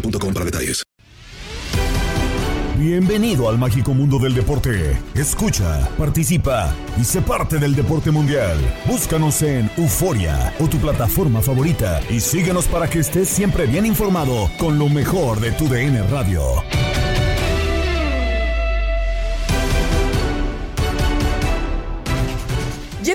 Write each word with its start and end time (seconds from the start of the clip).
para 0.00 0.44
detalles. 0.44 0.82
Bienvenido 2.78 3.48
al 3.48 3.56
mágico 3.56 3.94
mundo 3.94 4.18
del 4.18 4.34
deporte. 4.34 4.98
Escucha, 5.14 5.88
participa 5.96 6.74
y 7.00 7.04
sé 7.04 7.22
parte 7.22 7.58
del 7.58 7.74
deporte 7.74 8.10
mundial. 8.10 8.58
Búscanos 8.86 9.40
en 9.40 9.70
Euforia 9.78 10.52
o 10.60 10.68
tu 10.68 10.76
plataforma 10.76 11.40
favorita 11.40 12.02
y 12.10 12.20
síguenos 12.20 12.66
para 12.66 12.88
que 12.88 12.98
estés 12.98 13.28
siempre 13.28 13.66
bien 13.66 13.86
informado 13.86 14.50
con 14.58 14.78
lo 14.78 14.90
mejor 14.90 15.40
de 15.40 15.52
tu 15.52 15.68
DN 15.68 16.02
Radio. 16.10 16.42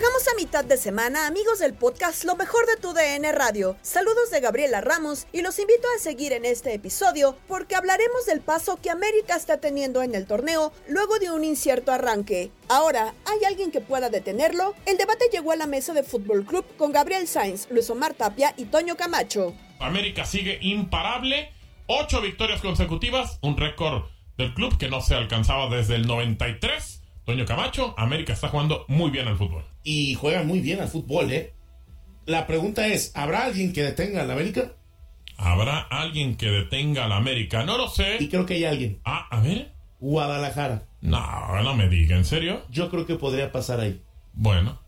Llegamos 0.02 0.28
a 0.30 0.36
mitad 0.36 0.66
de 0.66 0.78
semana, 0.78 1.28
amigos 1.28 1.60
del 1.60 1.76
podcast 1.76 2.24
Lo 2.24 2.36
mejor 2.36 2.66
de 2.66 2.76
tu 2.76 2.92
DN 2.92 3.32
Radio. 3.34 3.78
Saludos 3.84 4.32
de 4.32 4.40
Gabriela 4.40 4.82
Ramos 4.82 5.28
y 5.32 5.44
los 5.44 5.60
invito 5.60 5.88
a 5.96 6.02
seguir 6.02 6.34
en 6.34 6.44
este 6.44 6.74
episodio 6.74 7.38
porque 7.48 7.76
hablaremos 7.76 8.26
del 8.26 8.42
paso 8.42 8.80
que 8.82 8.90
América 8.90 9.36
está 9.36 9.58
teniendo 9.58 10.02
en 10.02 10.16
el 10.16 10.26
torneo 10.26 10.74
luego 10.88 11.20
de 11.20 11.30
un 11.30 11.44
incierto 11.44 11.92
arranque. 11.92 12.50
Ahora, 12.68 13.14
¿hay 13.26 13.46
alguien 13.46 13.70
que 13.70 13.80
pueda 13.80 14.10
detenerlo? 14.10 14.74
El 14.88 14.98
debate 14.98 15.26
llegó 15.32 15.52
a 15.52 15.56
la 15.56 15.68
mesa 15.68 15.94
de 15.94 16.02
Fútbol 16.02 16.46
Club 16.46 16.66
con 16.78 16.92
Gabriel 16.92 17.28
Sainz, 17.28 17.68
Luis 17.70 17.88
Omar 17.92 18.16
Tapia 18.16 18.56
y 18.58 18.66
Toño 18.66 18.98
Camacho. 18.98 19.54
América 19.80 20.26
sigue 20.26 20.58
imparable, 20.64 21.54
ocho 21.86 22.22
victorias 22.22 22.62
consecutivas, 22.62 23.38
un 23.44 23.56
récord 23.56 24.06
del 24.36 24.56
club 24.56 24.80
que 24.80 24.90
no 24.90 25.00
se 25.02 25.14
alcanzaba 25.14 25.70
desde 25.70 25.94
el 25.94 26.08
93. 26.08 27.01
Toño 27.32 27.46
Camacho, 27.46 27.96
América 27.98 28.34
está 28.34 28.50
jugando 28.50 28.84
muy 28.90 29.10
bien 29.10 29.26
al 29.26 29.38
fútbol. 29.38 29.64
y 29.86 30.16
juega 30.16 30.44
muy 30.44 30.60
bien 30.60 30.82
al 30.82 30.90
fútbol, 30.90 31.32
¿eh? 31.32 31.54
La 32.26 32.46
pregunta 32.46 32.88
es, 32.88 33.14
¿habrá 33.16 33.46
alguien 33.46 33.72
que 33.72 33.84
detenga 33.84 34.24
al 34.24 34.32
América? 34.32 34.74
¿Habrá 35.38 35.80
alguien 35.80 36.36
que 36.36 36.48
detenga 36.48 37.06
a 37.06 37.08
la 37.08 37.16
América? 37.16 37.64
No 37.64 37.78
lo 37.78 37.88
sé. 37.88 38.18
Y 38.20 38.28
creo 38.28 38.46
que 38.46 38.56
hay 38.56 38.66
alguien. 38.66 39.00
Ah, 39.06 39.30
a 39.32 39.40
ver. 39.40 39.72
Guadalajara. 40.02 40.84
No, 41.00 41.64
no 41.64 41.74
me 41.74 41.88
diga, 41.88 42.18
¿en 42.18 42.26
serio? 42.26 42.66
Yo 42.70 42.90
creo 42.90 43.06
que 43.06 43.16
podría 43.16 43.50
pasar 43.54 43.80
ahí. 43.80 44.02
Bueno, 44.34 44.82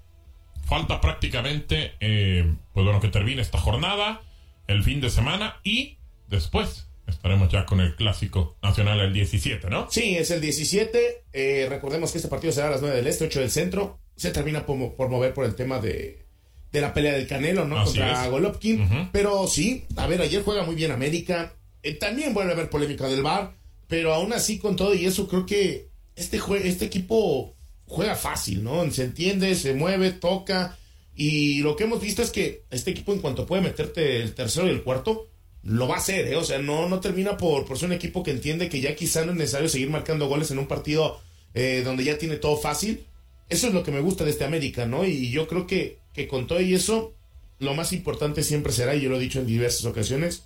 falta 0.65 0.99
prácticamente, 0.99 1.93
eh, 2.01 2.53
pues 2.73 2.83
bueno, 2.83 2.99
que 2.99 3.07
termine 3.07 3.41
esta 3.41 3.57
jornada, 3.57 4.19
el 4.67 4.83
fin 4.83 4.99
de 4.99 5.09
semana 5.09 5.61
y 5.63 5.95
después 6.27 6.89
estaremos 7.13 7.51
ya 7.51 7.65
con 7.65 7.79
el 7.79 7.95
clásico 7.95 8.57
nacional 8.61 8.99
el 8.99 9.13
17, 9.13 9.69
¿no? 9.69 9.89
Sí, 9.91 10.15
es 10.17 10.31
el 10.31 10.41
17. 10.41 11.23
Eh, 11.33 11.67
recordemos 11.69 12.11
que 12.11 12.17
este 12.17 12.27
partido 12.29 12.51
será 12.53 12.67
a 12.67 12.71
las 12.71 12.81
9 12.81 12.95
del 12.95 13.07
este, 13.07 13.25
8 13.25 13.39
del 13.39 13.51
centro. 13.51 13.99
Se 14.15 14.31
termina 14.31 14.65
por, 14.65 14.95
por 14.95 15.09
mover 15.09 15.33
por 15.33 15.45
el 15.45 15.55
tema 15.55 15.79
de, 15.79 16.25
de 16.71 16.81
la 16.81 16.93
pelea 16.93 17.13
del 17.13 17.27
Canelo, 17.27 17.65
¿no? 17.65 17.79
Así 17.79 17.97
Contra 17.99 18.25
es. 18.25 18.31
Golovkin. 18.31 19.09
Pero 19.11 19.47
sí, 19.47 19.85
a 19.95 20.07
ver, 20.07 20.21
ayer 20.21 20.43
juega 20.43 20.63
muy 20.63 20.75
bien 20.75 20.91
América. 20.91 21.53
Eh, 21.81 21.93
también 21.95 22.33
vuelve 22.33 22.51
a 22.51 22.55
haber 22.55 22.69
polémica 22.69 23.07
del 23.07 23.21
VAR. 23.23 23.53
Pero 23.87 24.13
aún 24.13 24.33
así, 24.33 24.57
con 24.59 24.75
todo 24.75 24.93
y 24.95 25.05
eso, 25.05 25.27
creo 25.27 25.45
que 25.45 25.89
este, 26.15 26.39
jue- 26.39 26.61
este 26.63 26.85
equipo 26.85 27.53
juega 27.85 28.15
fácil, 28.15 28.63
¿no? 28.63 28.89
Se 28.91 29.03
entiende, 29.03 29.53
se 29.55 29.73
mueve, 29.73 30.11
toca. 30.11 30.77
Y 31.15 31.59
lo 31.61 31.75
que 31.75 31.83
hemos 31.83 32.01
visto 32.01 32.21
es 32.23 32.31
que 32.31 32.63
este 32.71 32.89
equipo, 32.91 33.13
en 33.13 33.19
cuanto 33.19 33.45
puede 33.45 33.61
meterte 33.61 34.21
el 34.21 34.33
tercero 34.33 34.65
y 34.67 34.71
el 34.71 34.81
cuarto, 34.83 35.27
lo 35.63 35.87
va 35.87 35.95
a 35.95 35.97
hacer, 35.99 36.27
¿eh? 36.27 36.35
O 36.35 36.43
sea, 36.43 36.59
no, 36.59 36.89
no 36.89 36.99
termina 36.99 37.37
por, 37.37 37.65
por 37.65 37.77
ser 37.77 37.87
un 37.87 37.93
equipo 37.93 38.21
que 38.23 38.31
entiende 38.31 38.69
que 38.69 38.81
ya 38.81 38.95
quizá 38.95 39.25
no 39.25 39.31
es 39.31 39.37
necesario 39.37 39.69
seguir 39.69 39.89
marcando 39.89 40.27
goles 40.27 40.51
en 40.51 40.59
un 40.59 40.67
partido 40.67 41.21
eh, 41.53 41.81
donde 41.85 42.03
ya 42.03 42.17
tiene 42.17 42.35
todo 42.37 42.57
fácil. 42.57 43.05
Eso 43.49 43.67
es 43.67 43.73
lo 43.73 43.83
que 43.83 43.91
me 43.91 43.99
gusta 44.01 44.23
de 44.25 44.31
este 44.31 44.43
América, 44.43 44.85
¿no? 44.85 45.05
Y 45.05 45.29
yo 45.31 45.47
creo 45.47 45.65
que, 45.67 45.99
que 46.13 46.27
con 46.27 46.47
todo 46.47 46.59
y 46.61 46.73
eso, 46.73 47.13
lo 47.59 47.73
más 47.75 47.93
importante 47.93 48.43
siempre 48.43 48.73
será, 48.73 48.95
y 48.95 49.01
yo 49.01 49.09
lo 49.09 49.17
he 49.17 49.21
dicho 49.21 49.39
en 49.39 49.47
diversas 49.47 49.85
ocasiones, 49.85 50.43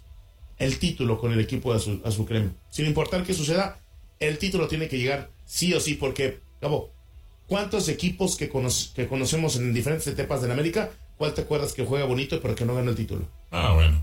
el 0.60 0.78
título 0.80 1.20
con 1.20 1.32
el 1.34 1.40
equipo 1.40 1.72
de 1.72 1.78
Azul, 1.78 2.02
Azul 2.06 2.26
Crema. 2.28 2.52
Sin 2.70 2.86
importar 2.86 3.24
qué 3.24 3.34
suceda, 3.34 3.80
el 4.20 4.38
título 4.38 4.68
tiene 4.68 4.88
que 4.88 4.98
llegar 4.98 5.30
sí 5.46 5.74
o 5.74 5.80
sí, 5.80 5.94
porque, 5.96 6.40
Gabo, 6.62 6.92
¿cuántos 7.48 7.88
equipos 7.90 8.36
que, 8.36 8.50
cono- 8.50 8.70
que 8.96 9.08
conocemos 9.08 9.56
en 9.56 9.74
diferentes 9.74 10.08
etapas 10.08 10.42
de 10.42 10.48
la 10.48 10.54
América, 10.54 10.92
cuál 11.18 11.34
te 11.34 11.42
acuerdas 11.42 11.74
que 11.74 11.86
juega 11.86 12.06
bonito 12.06 12.40
pero 12.42 12.56
que 12.56 12.66
no 12.66 12.76
gana 12.76 12.90
el 12.92 12.96
título? 12.96 13.28
Ah, 13.52 13.74
bueno, 13.74 14.02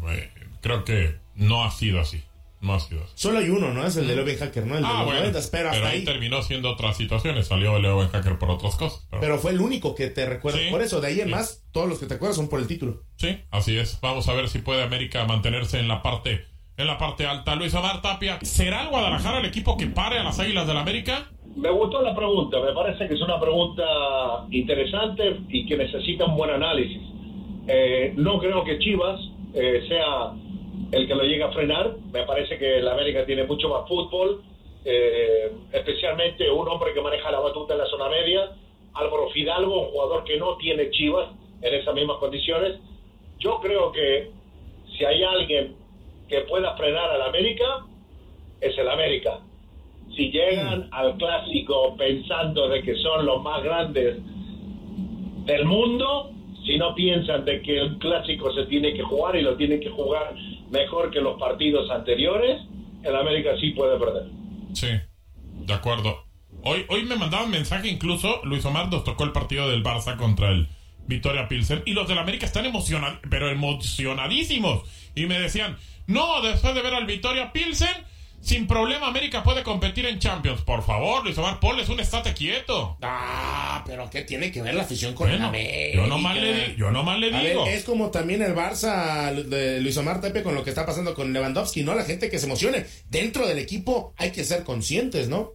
creo 0.64 0.82
que 0.84 1.16
no 1.36 1.62
ha 1.64 1.70
sido 1.70 2.00
así. 2.00 2.22
No 2.60 2.72
ha 2.72 2.80
sido 2.80 3.02
así. 3.04 3.12
Solo 3.16 3.40
hay 3.40 3.50
uno, 3.50 3.74
¿no? 3.74 3.86
Es 3.86 3.94
el 3.98 4.06
de 4.08 4.16
Leo 4.16 4.24
Hacker, 4.38 4.64
¿no? 4.66 4.76
El 4.76 4.82
de 4.82 4.88
Ah, 4.88 4.92
los 4.96 5.04
bueno, 5.04 5.20
90, 5.20 5.38
pero 5.52 5.68
hasta 5.68 5.86
ahí 5.86 5.98
ahí. 5.98 6.04
terminó 6.06 6.40
siendo 6.40 6.70
otras 6.70 6.96
situaciones. 6.96 7.46
Salió 7.48 7.78
Leo 7.78 8.00
Hacker 8.08 8.38
por 8.38 8.50
otras 8.50 8.74
cosas. 8.76 9.06
Pero, 9.10 9.20
Pero 9.20 9.38
fue 9.38 9.50
el 9.50 9.60
único 9.60 9.94
que 9.94 10.06
te 10.08 10.24
recuerda. 10.24 10.58
Sí, 10.58 10.68
por 10.70 10.80
eso, 10.80 11.00
de 11.02 11.08
ahí 11.08 11.20
en 11.20 11.26
sí. 11.26 11.30
más, 11.30 11.62
todos 11.72 11.86
los 11.90 11.98
que 11.98 12.06
te 12.06 12.14
acuerdas 12.14 12.36
son 12.36 12.48
por 12.48 12.58
el 12.60 12.66
título. 12.66 13.02
sí, 13.16 13.38
así 13.50 13.76
es. 13.76 14.00
Vamos 14.00 14.26
a 14.28 14.32
ver 14.32 14.48
si 14.48 14.60
puede 14.60 14.82
América 14.82 15.26
mantenerse 15.26 15.78
en 15.78 15.88
la 15.88 16.00
parte 16.02 16.46
en 16.76 16.86
la 16.88 16.96
parte 16.98 17.26
alta. 17.26 17.54
Luis 17.54 17.72
Omar 17.74 18.00
Tapia, 18.02 18.38
¿será 18.42 18.82
el 18.82 18.88
Guadalajara 18.88 19.38
el 19.40 19.44
equipo 19.44 19.76
que 19.76 19.86
pare 19.86 20.18
a 20.18 20.24
las 20.24 20.40
Águilas 20.40 20.66
del 20.66 20.76
América? 20.78 21.30
Me 21.54 21.70
gustó 21.70 22.02
la 22.02 22.16
pregunta, 22.16 22.58
me 22.60 22.72
parece 22.72 23.06
que 23.06 23.14
es 23.14 23.20
una 23.20 23.38
pregunta 23.38 23.84
interesante 24.50 25.40
y 25.50 25.66
que 25.66 25.76
necesita 25.76 26.24
un 26.24 26.36
buen 26.36 26.50
análisis. 26.50 27.00
Eh, 27.68 28.12
no 28.16 28.38
creo 28.40 28.64
que 28.64 28.78
Chivas 28.78 29.20
eh, 29.54 29.84
sea 29.88 30.32
el 30.92 31.06
que 31.06 31.14
lo 31.14 31.24
llegue 31.24 31.42
a 31.42 31.52
frenar, 31.52 31.96
me 32.12 32.24
parece 32.24 32.58
que 32.58 32.80
la 32.80 32.92
América 32.92 33.24
tiene 33.24 33.44
mucho 33.44 33.68
más 33.68 33.88
fútbol, 33.88 34.42
eh, 34.84 35.50
especialmente 35.72 36.50
un 36.50 36.68
hombre 36.68 36.92
que 36.92 37.00
maneja 37.00 37.30
la 37.30 37.40
batuta 37.40 37.74
en 37.74 37.80
la 37.80 37.86
zona 37.86 38.08
media, 38.08 38.50
Álvaro 38.94 39.28
Fidalgo, 39.30 39.86
un 39.86 39.90
jugador 39.90 40.24
que 40.24 40.36
no 40.36 40.56
tiene 40.56 40.90
Chivas 40.90 41.30
en 41.62 41.74
esas 41.74 41.94
mismas 41.94 42.18
condiciones. 42.18 42.78
Yo 43.38 43.60
creo 43.60 43.90
que 43.92 44.30
si 44.96 45.04
hay 45.04 45.22
alguien 45.22 45.76
que 46.28 46.40
pueda 46.42 46.76
frenar 46.76 47.10
al 47.10 47.22
América 47.22 47.84
es 48.60 48.76
el 48.78 48.88
América. 48.88 49.40
Si 50.14 50.30
llegan 50.30 50.88
al 50.92 51.16
clásico 51.16 51.96
pensando 51.96 52.68
de 52.68 52.82
que 52.82 52.94
son 52.96 53.26
los 53.26 53.42
más 53.42 53.62
grandes 53.62 54.16
del 55.46 55.64
mundo, 55.64 56.30
si 56.64 56.78
no 56.78 56.94
piensan 56.94 57.44
de 57.44 57.60
que 57.62 57.78
el 57.78 57.98
clásico 57.98 58.52
se 58.52 58.66
tiene 58.66 58.94
que 58.94 59.02
jugar 59.02 59.36
y 59.36 59.42
lo 59.42 59.56
tienen 59.56 59.80
que 59.80 59.90
jugar 59.90 60.34
mejor 60.74 61.10
que 61.10 61.20
los 61.20 61.38
partidos 61.38 61.90
anteriores, 61.90 62.60
el 63.02 63.16
América 63.16 63.52
sí 63.60 63.70
puede 63.70 63.98
perder. 63.98 64.24
Sí, 64.74 64.88
de 65.66 65.72
acuerdo. 65.72 66.24
Hoy, 66.64 66.84
hoy 66.88 67.04
me 67.04 67.16
mandaban 67.16 67.50
mensaje 67.50 67.88
incluso, 67.88 68.40
Luis 68.44 68.64
Omar 68.64 68.90
nos 68.90 69.04
tocó 69.04 69.24
el 69.24 69.32
partido 69.32 69.70
del 69.70 69.84
Barça 69.84 70.16
contra 70.16 70.50
el 70.50 70.68
Victoria 71.06 71.48
Pilsen 71.48 71.82
y 71.86 71.92
los 71.92 72.08
del 72.08 72.18
América 72.18 72.46
están 72.46 72.66
emocionados, 72.66 73.20
pero 73.30 73.48
emocionadísimos. 73.48 74.82
Y 75.14 75.26
me 75.26 75.38
decían, 75.38 75.76
no, 76.06 76.42
después 76.42 76.74
de 76.74 76.82
ver 76.82 76.94
al 76.94 77.06
Victoria 77.06 77.52
Pilsen, 77.52 77.94
sin 78.44 78.66
problema 78.66 79.06
América 79.06 79.42
puede 79.42 79.62
competir 79.62 80.06
en 80.06 80.18
Champions. 80.18 80.60
Por 80.62 80.82
favor, 80.82 81.24
Luis 81.24 81.36
Omar, 81.38 81.58
ponles 81.60 81.88
un 81.88 81.98
estate 82.00 82.34
quieto. 82.34 82.96
Ah, 83.02 83.82
pero 83.86 84.08
¿qué 84.10 84.22
tiene 84.22 84.52
que 84.52 84.60
ver 84.62 84.74
la 84.74 84.82
afición 84.82 85.14
con 85.14 85.30
el 85.30 85.40
América? 85.42 85.94
yo 85.96 86.06
nomás 86.06 86.36
le, 86.36 86.52
di- 86.52 86.74
yo 86.76 86.90
nomás 86.90 87.18
le 87.18 87.34
A 87.34 87.40
ver, 87.40 87.48
digo. 87.50 87.66
es 87.66 87.84
como 87.84 88.10
también 88.10 88.42
el 88.42 88.54
Barça 88.54 89.32
de 89.32 89.80
Luis 89.80 89.96
Omar 89.96 90.20
Tepe 90.20 90.42
con 90.42 90.54
lo 90.54 90.62
que 90.62 90.70
está 90.70 90.84
pasando 90.86 91.14
con 91.14 91.32
Lewandowski, 91.32 91.82
¿no? 91.82 91.94
La 91.94 92.04
gente 92.04 92.28
que 92.30 92.38
se 92.38 92.46
emocione. 92.46 92.84
Dentro 93.08 93.46
del 93.46 93.58
equipo 93.58 94.14
hay 94.18 94.30
que 94.30 94.44
ser 94.44 94.62
conscientes, 94.64 95.28
¿no? 95.28 95.52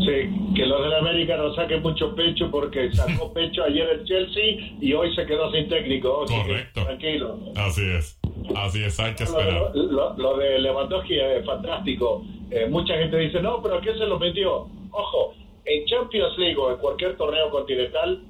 Sí, 0.00 0.54
que 0.56 0.66
los 0.66 0.82
del 0.82 0.94
América 0.94 1.36
no 1.36 1.54
saquen 1.54 1.82
mucho 1.82 2.14
pecho 2.14 2.50
porque 2.50 2.90
sacó 2.92 3.32
pecho 3.32 3.62
ayer 3.64 3.86
el 3.88 4.04
Chelsea 4.06 4.76
y 4.80 4.92
hoy 4.92 5.14
se 5.14 5.26
quedó 5.26 5.50
sin 5.52 5.68
técnico. 5.68 6.24
Así 6.24 6.34
que 6.34 6.40
Correcto. 6.42 6.84
tranquilo. 6.84 7.38
Así 7.56 7.82
es. 7.82 8.18
Así 8.56 8.82
es, 8.84 8.98
hay 9.00 9.14
que 9.14 9.24
Lo, 9.24 9.30
esperar. 9.40 9.70
lo- 9.74 10.14
lo 10.16 10.36
de 10.36 10.58
Lewandowski 10.58 11.18
es 11.18 11.44
fantástico. 11.44 12.24
Eh, 12.50 12.66
mucha 12.68 12.94
gente 12.98 13.16
dice, 13.18 13.40
no, 13.40 13.62
pero 13.62 13.80
¿qué 13.80 13.92
se 13.92 14.06
lo 14.06 14.18
metió? 14.18 14.68
Ojo, 14.90 15.34
en 15.64 15.84
Champions 15.86 16.36
League 16.38 16.56
o 16.56 16.70
en 16.72 16.78
cualquier 16.78 17.16
torneo 17.16 17.48
continental 17.50 18.22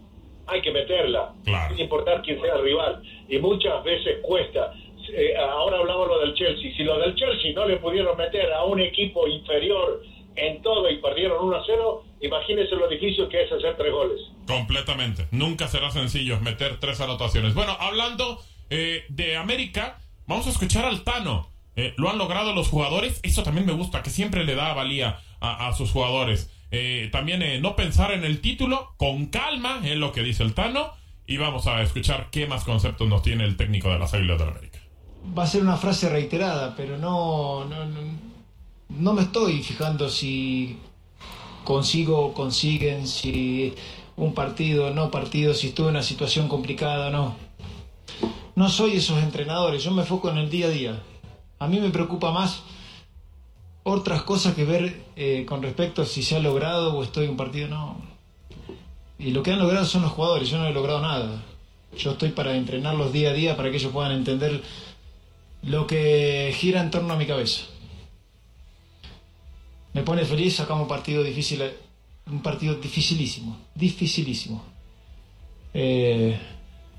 hay 0.46 0.60
que 0.62 0.72
meterla, 0.72 1.32
sin 1.68 1.78
importar 1.80 2.22
quién 2.22 2.40
sea 2.40 2.54
el 2.56 2.62
rival. 2.64 3.02
Y 3.28 3.38
muchas 3.38 3.82
veces 3.84 4.18
cuesta. 4.22 4.72
Eh, 5.12 5.34
ahora 5.36 5.78
hablamos 5.78 6.08
lo 6.08 6.18
del 6.20 6.34
Chelsea. 6.34 6.72
Si 6.76 6.82
lo 6.84 6.98
del 6.98 7.14
Chelsea 7.14 7.52
no 7.54 7.66
le 7.66 7.76
pudieron 7.78 8.16
meter 8.16 8.52
a 8.52 8.64
un 8.64 8.80
equipo 8.80 9.26
inferior 9.26 10.02
en 10.36 10.60
todo 10.62 10.88
y 10.90 10.98
perdieron 10.98 11.44
1 11.46 11.56
a 11.56 11.62
0, 11.66 12.04
imagínense 12.20 12.74
lo 12.76 12.88
difícil 12.88 13.28
que 13.28 13.42
es 13.42 13.52
hacer 13.52 13.76
tres 13.76 13.92
goles. 13.92 14.20
Completamente. 14.46 15.26
Nunca 15.30 15.66
será 15.68 15.90
sencillo 15.90 16.38
meter 16.40 16.78
tres 16.78 17.00
anotaciones. 17.00 17.54
Bueno, 17.54 17.76
hablando 17.80 18.38
eh, 18.70 19.04
de 19.08 19.36
América, 19.36 19.98
vamos 20.26 20.46
a 20.46 20.50
escuchar 20.50 20.84
al 20.84 21.02
Tano. 21.02 21.50
Eh, 21.76 21.94
lo 21.96 22.10
han 22.10 22.18
logrado 22.18 22.52
los 22.52 22.68
jugadores. 22.68 23.20
Eso 23.22 23.42
también 23.42 23.66
me 23.66 23.72
gusta, 23.72 24.02
que 24.02 24.10
siempre 24.10 24.44
le 24.44 24.54
da 24.54 24.74
valía 24.74 25.18
a, 25.40 25.72
sus 25.72 25.90
jugadores. 25.90 26.50
Eh, 26.70 27.08
también 27.10 27.42
eh, 27.42 27.58
no 27.60 27.74
pensar 27.74 28.12
en 28.12 28.24
el 28.24 28.40
título, 28.40 28.94
con 28.98 29.26
calma, 29.26 29.80
es 29.84 29.96
lo 29.96 30.12
que 30.12 30.22
dice 30.22 30.42
el 30.42 30.54
Tano. 30.54 30.92
Y 31.26 31.36
vamos 31.36 31.66
a 31.66 31.80
escuchar 31.82 32.28
qué 32.30 32.46
más 32.46 32.64
conceptos 32.64 33.08
nos 33.08 33.22
tiene 33.22 33.44
el 33.44 33.56
técnico 33.56 33.88
de 33.90 33.98
las 33.98 34.12
Águilas 34.12 34.38
del 34.38 34.48
América. 34.48 34.78
Va 35.36 35.44
a 35.44 35.46
ser 35.46 35.62
una 35.62 35.76
frase 35.76 36.08
reiterada, 36.08 36.74
pero 36.76 36.98
no, 36.98 37.64
no, 37.66 37.86
no, 38.88 39.12
me 39.12 39.22
estoy 39.22 39.62
fijando 39.62 40.08
si 40.08 40.78
consigo 41.64 42.34
consiguen, 42.34 43.06
si 43.06 43.74
un 44.16 44.34
partido, 44.34 44.90
no 44.90 45.10
partido, 45.10 45.54
si 45.54 45.68
estuve 45.68 45.88
en 45.88 45.94
una 45.94 46.02
situación 46.02 46.48
complicada 46.48 47.08
o 47.08 47.10
no. 47.10 47.36
No 48.60 48.68
soy 48.68 48.96
esos 48.96 49.22
entrenadores, 49.22 49.82
yo 49.82 49.90
me 49.90 50.02
enfoco 50.02 50.28
en 50.28 50.36
el 50.36 50.50
día 50.50 50.66
a 50.66 50.68
día. 50.68 51.02
A 51.60 51.66
mí 51.66 51.80
me 51.80 51.88
preocupa 51.88 52.30
más 52.30 52.62
otras 53.84 54.20
cosas 54.24 54.54
que 54.54 54.66
ver 54.66 55.02
eh, 55.16 55.46
con 55.48 55.62
respecto 55.62 56.02
a 56.02 56.04
si 56.04 56.22
se 56.22 56.36
ha 56.36 56.40
logrado 56.40 56.94
o 56.94 57.02
estoy 57.02 57.24
en 57.24 57.30
un 57.30 57.36
partido, 57.38 57.68
no. 57.68 57.96
Y 59.18 59.30
lo 59.30 59.42
que 59.42 59.52
han 59.52 59.60
logrado 59.60 59.86
son 59.86 60.02
los 60.02 60.12
jugadores, 60.12 60.50
yo 60.50 60.58
no 60.58 60.66
he 60.66 60.74
logrado 60.74 61.00
nada. 61.00 61.42
Yo 61.96 62.10
estoy 62.10 62.32
para 62.32 62.54
entrenarlos 62.54 63.14
día 63.14 63.30
a 63.30 63.32
día 63.32 63.56
para 63.56 63.70
que 63.70 63.78
ellos 63.78 63.92
puedan 63.92 64.12
entender 64.12 64.62
lo 65.62 65.86
que 65.86 66.54
gira 66.54 66.82
en 66.82 66.90
torno 66.90 67.14
a 67.14 67.16
mi 67.16 67.24
cabeza. 67.24 67.62
Me 69.94 70.02
pone 70.02 70.26
feliz, 70.26 70.56
sacamos 70.56 70.82
un 70.82 70.88
partido 70.88 71.22
difícil, 71.22 71.62
un 72.26 72.42
partido 72.42 72.74
dificilísimo, 72.74 73.56
dificilísimo. 73.74 74.62
Eh, 75.72 76.38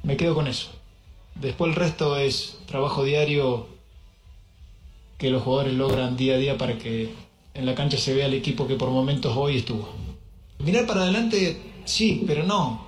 me 0.02 0.18
quedo 0.18 0.34
con 0.34 0.48
eso. 0.48 0.81
Después 1.36 1.70
el 1.70 1.76
resto 1.76 2.18
es 2.18 2.60
trabajo 2.66 3.04
diario 3.04 3.68
que 5.18 5.30
los 5.30 5.44
jugadores 5.44 5.74
logran 5.74 6.18
día 6.18 6.36
a 6.36 6.38
día 6.38 6.58
para 6.58 6.78
que 6.78 7.14
en 7.54 7.66
la 7.66 7.76
cancha 7.76 7.98
se 7.98 8.14
vea 8.14 8.26
el 8.26 8.34
equipo 8.34 8.68
que 8.68 8.76
por 8.76 8.90
momentos 8.90 9.36
hoy 9.36 9.58
estuvo. 9.58 9.90
Mirar 10.60 10.86
para 10.86 11.04
adelante, 11.04 11.58
sí, 11.86 12.24
pero 12.26 12.44
no. 12.44 12.86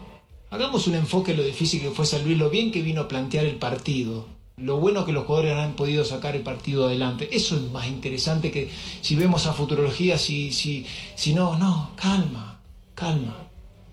Hagamos 0.49 0.87
un 0.87 0.95
enfoque 0.95 1.31
en 1.31 1.37
lo 1.37 1.43
difícil 1.43 1.81
que 1.81 1.91
fue 1.91 2.05
San 2.05 2.23
Luis, 2.23 2.37
lo 2.37 2.49
bien 2.49 2.71
que 2.71 2.81
vino 2.81 3.01
a 3.01 3.07
plantear 3.07 3.45
el 3.45 3.55
partido, 3.55 4.25
lo 4.57 4.77
bueno 4.77 5.05
que 5.05 5.11
los 5.11 5.25
jugadores 5.25 5.53
han 5.53 5.75
podido 5.75 6.05
sacar 6.05 6.35
el 6.35 6.43
partido 6.43 6.85
adelante. 6.85 7.29
Eso 7.31 7.55
es 7.55 7.63
más 7.71 7.87
interesante 7.87 8.51
que 8.51 8.69
si 9.01 9.15
vemos 9.15 9.47
a 9.47 9.53
futurología, 9.53 10.17
si, 10.17 10.51
si, 10.51 10.85
si 11.15 11.33
no, 11.33 11.57
no, 11.57 11.91
calma, 11.95 12.59
calma, 12.93 13.35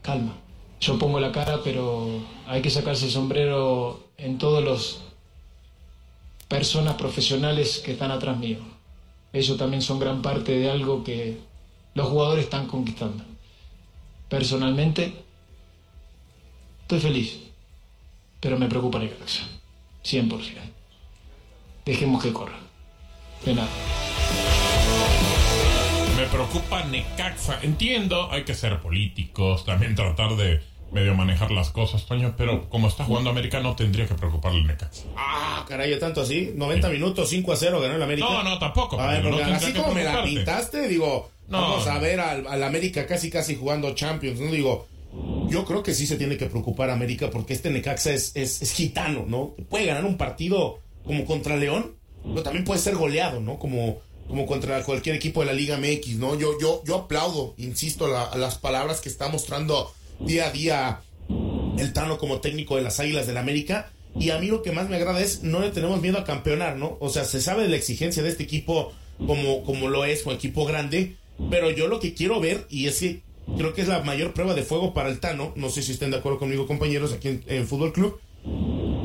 calma. 0.03 0.37
Yo 0.81 0.99
pongo 0.99 1.21
la 1.21 1.33
cara, 1.33 1.61
pero 1.63 2.09
hay 2.47 2.63
que 2.63 2.71
sacarse 2.71 3.07
el 3.07 3.11
sombrero 3.11 4.10
en 4.21 4.39
todos 4.39 4.63
los 4.63 5.01
personas 6.49 6.95
profesionales 6.95 7.81
que 7.85 7.93
están 7.93 8.11
atrás 8.11 8.37
mío. 8.39 8.59
Ellos 9.33 9.57
también 9.57 9.83
son 9.83 9.99
gran 9.99 10.23
parte 10.23 10.59
de 10.59 10.71
algo 10.71 11.05
que 11.05 11.39
los 11.95 12.09
jugadores 12.09 12.45
están 12.45 12.67
conquistando. 12.67 13.25
Personalmente, 14.29 15.13
estoy 16.83 17.01
feliz, 17.01 17.39
pero 18.41 18.59
me 18.59 18.69
preocupa 18.69 18.99
la 18.99 19.09
cabeza. 19.09 19.43
100%. 20.05 20.55
Dejemos 21.85 22.23
que 22.23 22.33
corra. 22.33 22.59
De 23.45 23.55
nada. 23.55 23.69
Me 26.17 26.27
preocupa 26.27 26.85
Necaxa. 26.85 27.61
Entiendo, 27.63 28.31
hay 28.31 28.45
que 28.45 28.55
ser 28.55 28.81
políticos, 28.81 29.65
también 29.65 29.95
tratar 29.95 30.37
de 30.37 30.61
medio 30.93 31.15
manejar 31.15 31.51
las 31.51 31.71
cosas, 31.71 32.05
Toño, 32.07 32.35
pero 32.37 32.69
como 32.69 32.89
está 32.89 33.05
jugando 33.05 33.31
América 33.31 33.61
no 33.61 33.77
tendría 33.77 34.07
que 34.07 34.15
preocuparle 34.15 34.63
Necaxa. 34.65 35.05
Ah, 35.17 35.65
caray, 35.69 35.99
tanto 35.99 36.21
así. 36.23 36.53
90 36.55 36.89
minutos, 36.89 37.29
5 37.29 37.53
a 37.53 37.57
0 37.57 37.81
ganó 37.81 37.95
el 37.97 38.03
América. 38.03 38.29
No, 38.29 38.43
no, 38.43 38.59
tampoco. 38.59 39.01
A 39.01 39.07
ver, 39.13 39.25
no 39.25 39.31
porque 39.31 39.45
así 39.45 39.73
como 39.73 39.93
me 39.95 40.05
la 40.05 40.25
pintaste, 40.25 40.89
digo, 40.89 41.31
No. 41.49 41.61
vamos 41.61 41.87
a 41.87 41.99
ver 41.99 42.21
al, 42.21 42.47
al 42.47 42.63
América 42.63 43.07
casi 43.07 43.31
casi 43.31 43.55
jugando 43.57 43.95
Champions, 43.95 44.41
¿no? 44.41 44.51
Digo, 44.51 44.87
yo 45.49 45.65
creo 45.65 45.83
que 45.83 45.95
sí 45.95 46.07
se 46.07 46.17
tiene 46.17 46.37
que 46.37 46.47
preocupar 46.47 46.91
América 46.91 47.31
porque 47.31 47.53
este 47.55 47.71
Necaxa 47.71 48.13
es, 48.13 48.33
es, 48.37 48.63
es 48.63 48.73
gitano, 48.73 49.25
¿no? 49.27 49.55
Puede 49.69 49.87
ganar 49.87 50.05
un 50.05 50.17
partido 50.17 50.79
como 51.05 51.25
contra 51.25 51.57
León, 51.57 51.93
pero 52.23 52.43
también 52.43 52.65
puede 52.65 52.81
ser 52.81 52.95
goleado, 52.97 53.41
¿no? 53.41 53.59
Como, 53.59 53.99
como 54.29 54.47
contra 54.47 54.83
cualquier 54.85 55.17
equipo 55.17 55.41
de 55.41 55.47
la 55.47 55.53
Liga 55.53 55.77
MX, 55.79 56.17
¿no? 56.19 56.37
Yo, 56.39 56.53
yo, 56.61 56.83
yo 56.85 56.97
aplaudo, 56.99 57.55
insisto, 57.59 58.07
la- 58.07 58.31
las 58.37 58.59
palabras 58.59 59.01
que 59.01 59.09
está 59.09 59.29
mostrando 59.29 59.93
día 60.21 60.47
a 60.47 60.51
día 60.51 61.01
el 61.79 61.93
Tano 61.93 62.19
como 62.19 62.41
técnico 62.41 62.77
de 62.77 62.83
las 62.83 63.01
Águilas 63.01 63.27
del 63.27 63.37
América. 63.37 63.91
Y 64.19 64.31
a 64.31 64.39
mí 64.39 64.49
lo 64.49 64.63
que 64.63 64.73
más 64.73 64.89
me 64.89 64.97
agrada 64.97 65.21
es 65.21 65.43
no 65.43 65.61
le 65.61 65.71
tenemos 65.71 66.01
miedo 66.01 66.19
a 66.19 66.25
campeonar, 66.25 66.77
¿no? 66.77 66.97
O 67.01 67.09
sea, 67.09 67.25
se 67.25 67.41
sabe 67.41 67.63
de 67.63 67.69
la 67.69 67.77
exigencia 67.77 68.23
de 68.23 68.29
este 68.29 68.43
equipo 68.43 68.93
como, 69.27 69.63
como 69.63 69.89
lo 69.89 70.05
es, 70.05 70.27
un 70.27 70.33
equipo 70.33 70.65
grande. 70.65 71.17
Pero 71.49 71.71
yo 71.71 71.87
lo 71.87 72.01
que 72.01 72.13
quiero 72.13 72.41
ver, 72.41 72.67
y 72.69 72.87
es 72.87 72.99
que 72.99 73.23
creo 73.57 73.73
que 73.73 73.83
es 73.83 73.89
la 73.89 74.03
mayor 74.03 74.35
prueba 74.35 74.55
de 74.55 74.63
fuego 74.63 74.93
para 74.93 75.09
el 75.09 75.21
Tano, 75.21 75.53
no 75.57 75.71
sé 75.71 75.83
si 75.83 75.93
estén 75.93 76.11
de 76.11 76.19
acuerdo 76.19 76.39
conmigo, 76.39 76.67
compañeros, 76.67 77.13
aquí 77.13 77.29
en, 77.29 77.45
en 77.47 77.67
Fútbol 77.67 77.93
Club. 77.93 78.21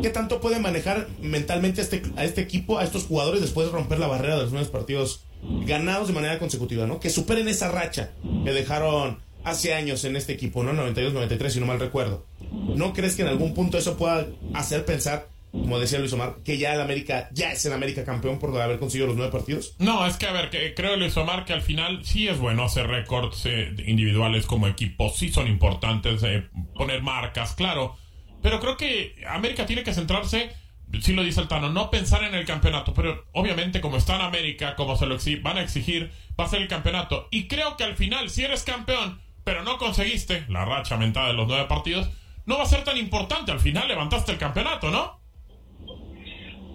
¿Qué 0.01 0.09
tanto 0.09 0.41
puede 0.41 0.59
manejar 0.59 1.07
mentalmente 1.21 1.81
a 1.81 1.83
este, 1.83 2.01
a 2.15 2.25
este 2.25 2.41
equipo, 2.41 2.77
a 2.77 2.83
estos 2.83 3.05
jugadores, 3.05 3.41
después 3.41 3.67
de 3.67 3.73
romper 3.73 3.99
la 3.99 4.07
barrera 4.07 4.35
de 4.35 4.43
los 4.43 4.51
nueve 4.51 4.67
partidos 4.69 5.23
ganados 5.65 6.07
de 6.07 6.13
manera 6.13 6.39
consecutiva, 6.39 6.85
¿no? 6.87 6.99
Que 6.99 7.09
superen 7.09 7.47
esa 7.47 7.69
racha 7.69 8.11
que 8.43 8.51
dejaron 8.51 9.19
hace 9.45 9.73
años 9.73 10.03
en 10.03 10.15
este 10.15 10.33
equipo, 10.33 10.63
¿no? 10.63 10.73
92-93, 10.73 11.49
si 11.49 11.59
no 11.59 11.67
mal 11.67 11.79
recuerdo. 11.79 12.25
¿No 12.51 12.93
crees 12.93 13.15
que 13.15 13.21
en 13.21 13.29
algún 13.29 13.53
punto 13.53 13.77
eso 13.77 13.95
pueda 13.95 14.27
hacer 14.53 14.85
pensar, 14.85 15.29
como 15.51 15.79
decía 15.79 15.99
Luis 15.99 16.11
Omar, 16.13 16.37
que 16.43 16.57
ya 16.57 16.73
el 16.73 16.81
América, 16.81 17.29
ya 17.31 17.51
es 17.51 17.63
el 17.65 17.73
América 17.73 18.03
campeón 18.03 18.39
por 18.39 18.59
haber 18.59 18.79
conseguido 18.79 19.07
los 19.07 19.15
nueve 19.15 19.31
partidos? 19.31 19.75
No, 19.77 20.05
es 20.05 20.17
que 20.17 20.25
a 20.25 20.31
ver, 20.31 20.49
que 20.49 20.73
creo 20.73 20.97
Luis 20.97 21.15
Omar 21.15 21.45
que 21.45 21.53
al 21.53 21.61
final 21.61 22.03
sí 22.03 22.27
es 22.27 22.39
bueno 22.39 22.63
hacer 22.63 22.87
récords 22.87 23.45
eh, 23.45 23.73
individuales 23.85 24.47
como 24.47 24.67
equipo, 24.67 25.09
sí 25.11 25.31
son 25.31 25.47
importantes, 25.47 26.23
eh, 26.23 26.49
poner 26.73 27.03
marcas, 27.03 27.53
claro, 27.53 27.95
pero 28.41 28.59
creo 28.59 28.77
que 28.77 29.15
América 29.29 29.67
tiene 29.67 29.83
que 29.83 29.93
centrarse, 29.93 30.51
sí 31.01 31.13
lo 31.13 31.23
dice 31.23 31.41
el 31.41 31.47
Tano, 31.47 31.69
no 31.69 31.91
pensar 31.91 32.23
en 32.23 32.33
el 32.33 32.45
campeonato, 32.45 32.95
pero 32.95 33.25
obviamente 33.33 33.79
como 33.79 33.97
está 33.97 34.15
en 34.15 34.21
América, 34.21 34.75
como 34.75 34.95
se 34.97 35.05
lo 35.05 35.17
van 35.41 35.57
a 35.57 35.61
exigir, 35.61 36.11
va 36.39 36.45
a 36.45 36.49
ser 36.49 36.63
el 36.63 36.67
campeonato. 36.67 37.27
Y 37.31 37.47
creo 37.47 37.77
que 37.77 37.83
al 37.83 37.95
final, 37.95 38.29
si 38.29 38.43
eres 38.43 38.63
campeón, 38.63 39.19
pero 39.45 39.63
no 39.63 39.77
conseguiste 39.77 40.43
la 40.49 40.65
racha 40.65 40.97
mentada 40.97 41.27
de 41.29 41.33
los 41.35 41.47
nueve 41.47 41.65
partidos, 41.69 42.09
no 42.45 42.57
va 42.57 42.63
a 42.63 42.67
ser 42.67 42.83
tan 42.83 42.97
importante, 42.97 43.51
al 43.51 43.59
final 43.59 43.87
levantaste 43.87 44.33
el 44.33 44.37
campeonato, 44.37 44.89
¿no? 44.91 45.19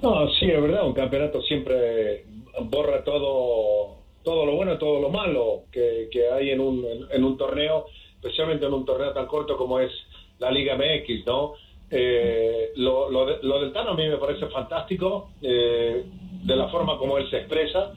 No, 0.02 0.28
sí, 0.38 0.46
es 0.50 0.62
verdad, 0.62 0.86
un 0.86 0.94
campeonato 0.94 1.42
siempre 1.42 2.24
borra 2.62 3.04
todo, 3.04 3.98
todo 4.24 4.46
lo 4.46 4.52
bueno 4.56 4.74
y 4.74 4.78
todo 4.78 5.00
lo 5.00 5.10
malo 5.10 5.64
que, 5.70 6.08
que 6.10 6.30
hay 6.30 6.50
en 6.50 6.60
un, 6.60 6.84
en, 7.10 7.24
un 7.24 7.36
torneo, 7.36 7.86
especialmente 8.14 8.66
en 8.66 8.72
un 8.72 8.84
torneo 8.86 9.12
tan 9.12 9.26
corto 9.26 9.56
como 9.56 9.78
es 9.78 9.90
la 10.38 10.50
Liga 10.50 10.74
MX, 10.76 11.26
¿no? 11.26 11.52
Eh, 11.90 12.70
lo, 12.76 13.10
lo, 13.10 13.26
de- 13.26 13.38
lo 13.42 13.60
del 13.60 13.72
Tano 13.72 13.90
a 13.90 13.94
mí 13.94 14.08
me 14.08 14.16
parece 14.16 14.46
fantástico, 14.46 15.30
eh, 15.42 16.04
de 16.44 16.56
la 16.56 16.68
forma 16.68 16.96
como 16.96 17.18
él 17.18 17.28
se 17.28 17.38
expresa. 17.38 17.92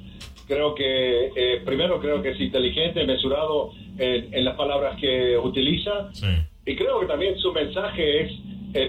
Creo 0.46 0.76
que, 0.76 1.28
eh, 1.36 1.62
primero, 1.64 2.02
creo 2.02 2.22
que 2.22 2.32
es 2.32 2.40
inteligente, 2.40 3.06
mesurado 3.06 3.72
en, 3.98 4.34
en 4.34 4.46
las 4.46 4.56
palabras 4.56 5.00
que 5.00 5.38
utiliza. 5.38 6.10
Y 6.66 6.76
creo 6.76 7.00
que 7.02 7.08
también 7.08 7.38
su 7.40 7.52
mensaje 7.52 8.22
es, 8.24 8.32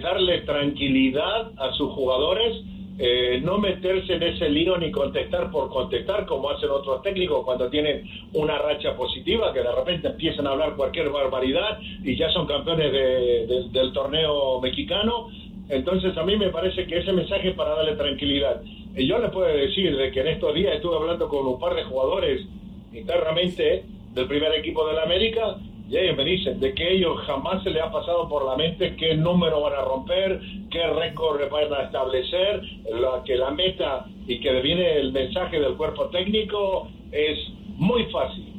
darle 0.02 0.38
tranquilidad 0.42 1.50
a 1.58 1.72
sus 1.74 1.92
jugadores, 1.92 2.56
eh, 2.98 3.40
no 3.42 3.58
meterse 3.58 4.14
en 4.14 4.22
ese 4.22 4.48
lío 4.48 4.78
ni 4.78 4.90
contestar 4.92 5.50
por 5.50 5.68
contestar 5.68 6.24
como 6.26 6.48
hacen 6.50 6.70
otros 6.70 7.02
técnicos 7.02 7.44
cuando 7.44 7.68
tienen 7.68 8.04
una 8.32 8.56
racha 8.58 8.96
positiva, 8.96 9.52
que 9.52 9.58
de 9.60 9.72
repente 9.72 10.06
empiezan 10.08 10.46
a 10.46 10.50
hablar 10.52 10.76
cualquier 10.76 11.10
barbaridad 11.10 11.78
y 12.04 12.16
ya 12.16 12.30
son 12.30 12.46
campeones 12.46 12.92
de- 12.92 13.46
de- 13.46 13.68
del 13.72 13.92
torneo 13.92 14.60
mexicano. 14.60 15.28
Entonces 15.68 16.16
a 16.16 16.22
mí 16.24 16.36
me 16.36 16.50
parece 16.50 16.86
que 16.86 16.98
ese 16.98 17.12
mensaje 17.12 17.48
es 17.48 17.54
para 17.56 17.74
darle 17.74 17.96
tranquilidad. 17.96 18.62
Y 18.96 19.06
yo 19.08 19.18
les 19.18 19.30
puedo 19.32 19.48
decir 19.48 19.96
de 19.96 20.12
que 20.12 20.20
en 20.20 20.28
estos 20.28 20.54
días 20.54 20.74
estuve 20.76 20.94
hablando 20.96 21.28
con 21.28 21.46
un 21.46 21.58
par 21.58 21.74
de 21.74 21.82
jugadores 21.84 22.46
internamente 22.92 23.84
del 24.14 24.26
primer 24.26 24.54
equipo 24.54 24.86
de 24.86 24.94
la 24.94 25.02
América 25.02 25.56
y 25.88 25.98
ellos 25.98 26.16
me 26.16 26.24
dicen 26.24 26.60
de 26.60 26.74
que 26.74 26.94
ellos 26.94 27.20
jamás 27.26 27.62
se 27.62 27.70
les 27.70 27.82
ha 27.82 27.92
pasado 27.92 28.28
por 28.28 28.44
la 28.46 28.56
mente 28.56 28.96
qué 28.96 29.14
número 29.14 29.60
van 29.60 29.74
a 29.74 29.82
romper, 29.82 30.40
qué 30.70 30.86
récord 30.86 31.40
van 31.50 31.72
a 31.72 31.82
establecer, 31.82 32.62
la, 32.90 33.22
que 33.24 33.36
la 33.36 33.50
meta 33.50 34.06
y 34.26 34.40
que 34.40 34.60
viene 34.62 34.96
el 34.96 35.12
mensaje 35.12 35.60
del 35.60 35.74
cuerpo 35.74 36.06
técnico 36.08 36.88
es 37.12 37.38
muy 37.76 38.04
fácil. 38.06 38.50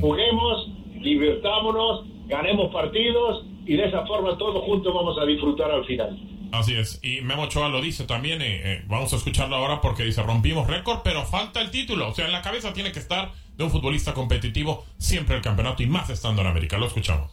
Juguemos, 0.00 0.70
divirtámonos, 1.02 2.06
ganemos 2.26 2.72
partidos 2.72 3.44
y 3.66 3.76
de 3.76 3.84
esa 3.84 4.06
forma 4.06 4.38
todos 4.38 4.64
juntos 4.64 4.94
vamos 4.94 5.18
a 5.18 5.26
disfrutar 5.26 5.70
al 5.70 5.84
final. 5.84 6.18
Así 6.52 6.74
es. 6.74 6.98
Y 7.04 7.20
Memo 7.20 7.42
Ochoa 7.42 7.68
lo 7.68 7.80
dice 7.80 8.04
también. 8.04 8.42
eh, 8.42 8.60
eh, 8.64 8.84
vamos 8.88 9.12
a 9.12 9.16
escucharlo 9.16 9.54
ahora 9.54 9.80
porque 9.80 10.02
dice: 10.02 10.22
rompimos 10.22 10.66
récord, 10.66 11.00
pero 11.04 11.22
falta 11.22 11.60
el 11.60 11.70
título. 11.70 12.08
O 12.08 12.14
sea, 12.14 12.26
en 12.26 12.32
la 12.32 12.42
cabeza 12.42 12.72
tiene 12.72 12.90
que 12.90 12.98
estar 12.98 13.30
de 13.60 13.64
un 13.66 13.70
futbolista 13.70 14.14
competitivo 14.14 14.84
siempre 14.98 15.36
el 15.36 15.42
campeonato 15.42 15.82
y 15.82 15.86
más 15.86 16.08
estando 16.10 16.40
en 16.42 16.48
América. 16.48 16.78
Lo 16.78 16.86
escuchamos. 16.86 17.30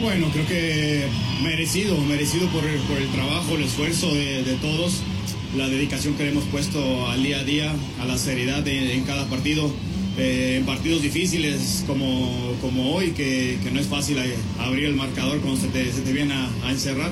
Bueno, 0.00 0.28
creo 0.32 0.46
que 0.46 1.06
merecido, 1.42 1.96
merecido 2.02 2.46
por 2.48 2.64
el, 2.64 2.78
por 2.82 2.96
el 2.98 3.08
trabajo, 3.08 3.56
el 3.56 3.64
esfuerzo 3.64 4.14
de, 4.14 4.44
de 4.44 4.54
todos, 4.56 5.02
la 5.56 5.68
dedicación 5.68 6.14
que 6.14 6.22
le 6.24 6.30
hemos 6.30 6.44
puesto 6.44 7.08
al 7.08 7.22
día 7.22 7.40
a 7.40 7.44
día, 7.44 7.74
a 8.00 8.04
la 8.04 8.16
seriedad 8.16 8.62
de- 8.62 8.94
en 8.94 9.04
cada 9.04 9.26
partido, 9.26 9.70
eh, 10.18 10.56
en 10.60 10.66
partidos 10.66 11.02
difíciles 11.02 11.82
como, 11.86 12.54
como 12.60 12.94
hoy, 12.94 13.10
que, 13.10 13.58
que 13.62 13.70
no 13.72 13.80
es 13.80 13.86
fácil 13.88 14.18
eh, 14.18 14.36
abrir 14.60 14.84
el 14.84 14.94
marcador 14.94 15.40
cuando 15.40 15.60
se 15.60 15.68
te, 15.68 15.90
se 15.92 16.02
te 16.02 16.12
viene 16.12 16.34
a, 16.34 16.48
a 16.64 16.70
encerrar. 16.70 17.10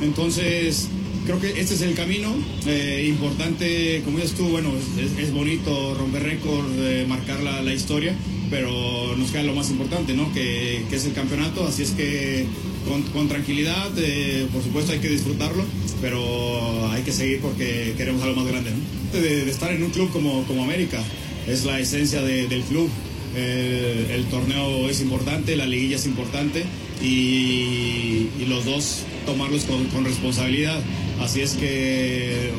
Entonces, 0.00 0.88
creo 1.28 1.40
que 1.40 1.60
este 1.60 1.74
es 1.74 1.82
el 1.82 1.92
camino 1.94 2.34
eh, 2.66 3.04
importante, 3.06 4.00
como 4.04 4.16
dices 4.16 4.32
tú, 4.34 4.48
bueno, 4.48 4.72
es, 4.98 5.22
es 5.22 5.30
bonito 5.32 5.94
romper 5.94 6.22
récord, 6.22 6.64
eh, 6.78 7.04
marcar 7.06 7.40
la, 7.42 7.60
la 7.60 7.74
historia, 7.74 8.14
pero 8.50 9.14
nos 9.16 9.30
queda 9.30 9.42
lo 9.42 9.54
más 9.54 9.68
importante, 9.70 10.14
¿no? 10.14 10.32
Que, 10.32 10.84
que 10.88 10.96
es 10.96 11.04
el 11.04 11.12
campeonato, 11.12 11.66
así 11.66 11.82
es 11.82 11.90
que 11.90 12.46
con, 12.88 13.02
con 13.12 13.28
tranquilidad, 13.28 13.90
eh, 13.98 14.46
por 14.52 14.62
supuesto 14.62 14.92
hay 14.92 15.00
que 15.00 15.10
disfrutarlo, 15.10 15.64
pero 16.00 16.88
hay 16.90 17.02
que 17.02 17.12
seguir 17.12 17.40
porque 17.40 17.92
queremos 17.98 18.22
algo 18.22 18.36
más 18.40 18.46
grande, 18.50 18.70
¿no? 18.70 19.20
De, 19.20 19.44
de 19.44 19.50
estar 19.50 19.70
en 19.70 19.82
un 19.82 19.90
club 19.90 20.10
como, 20.10 20.44
como 20.44 20.64
América, 20.64 21.02
es 21.46 21.64
la 21.66 21.78
esencia 21.78 22.22
de- 22.22 22.48
del 22.48 22.62
club. 22.62 22.88
Eh, 23.36 24.12
el 24.14 24.24
torneo 24.24 24.88
es 24.88 25.02
importante, 25.02 25.54
la 25.56 25.66
liguilla 25.66 25.96
es 25.96 26.06
importante 26.06 26.64
y, 27.02 28.28
y 28.40 28.46
los 28.48 28.64
dos 28.64 29.02
tomarlos 29.26 29.64
con, 29.64 29.84
con 29.86 30.04
responsabilidad. 30.04 30.80
Así 31.20 31.40
es 31.40 31.52
que 31.54 32.50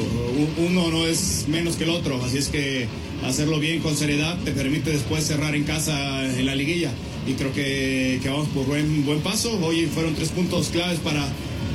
uno 0.57 0.89
no 0.91 1.07
es 1.07 1.45
menos 1.47 1.75
que 1.75 1.85
el 1.85 1.91
otro, 1.91 2.21
así 2.23 2.37
es 2.37 2.49
que 2.49 2.87
hacerlo 3.25 3.59
bien 3.59 3.79
con 3.81 3.95
seriedad 3.95 4.37
te 4.43 4.51
permite 4.51 4.91
después 4.91 5.23
cerrar 5.25 5.55
en 5.55 5.63
casa 5.63 6.25
en 6.37 6.45
la 6.45 6.55
liguilla. 6.55 6.91
Y 7.27 7.33
creo 7.33 7.53
que, 7.53 8.19
que 8.21 8.29
vamos 8.29 8.47
por 8.49 8.65
buen, 8.65 9.05
buen 9.05 9.19
paso. 9.21 9.57
Hoy 9.63 9.85
fueron 9.85 10.15
tres 10.15 10.29
puntos 10.29 10.69
claves 10.69 10.99
para, 10.99 11.25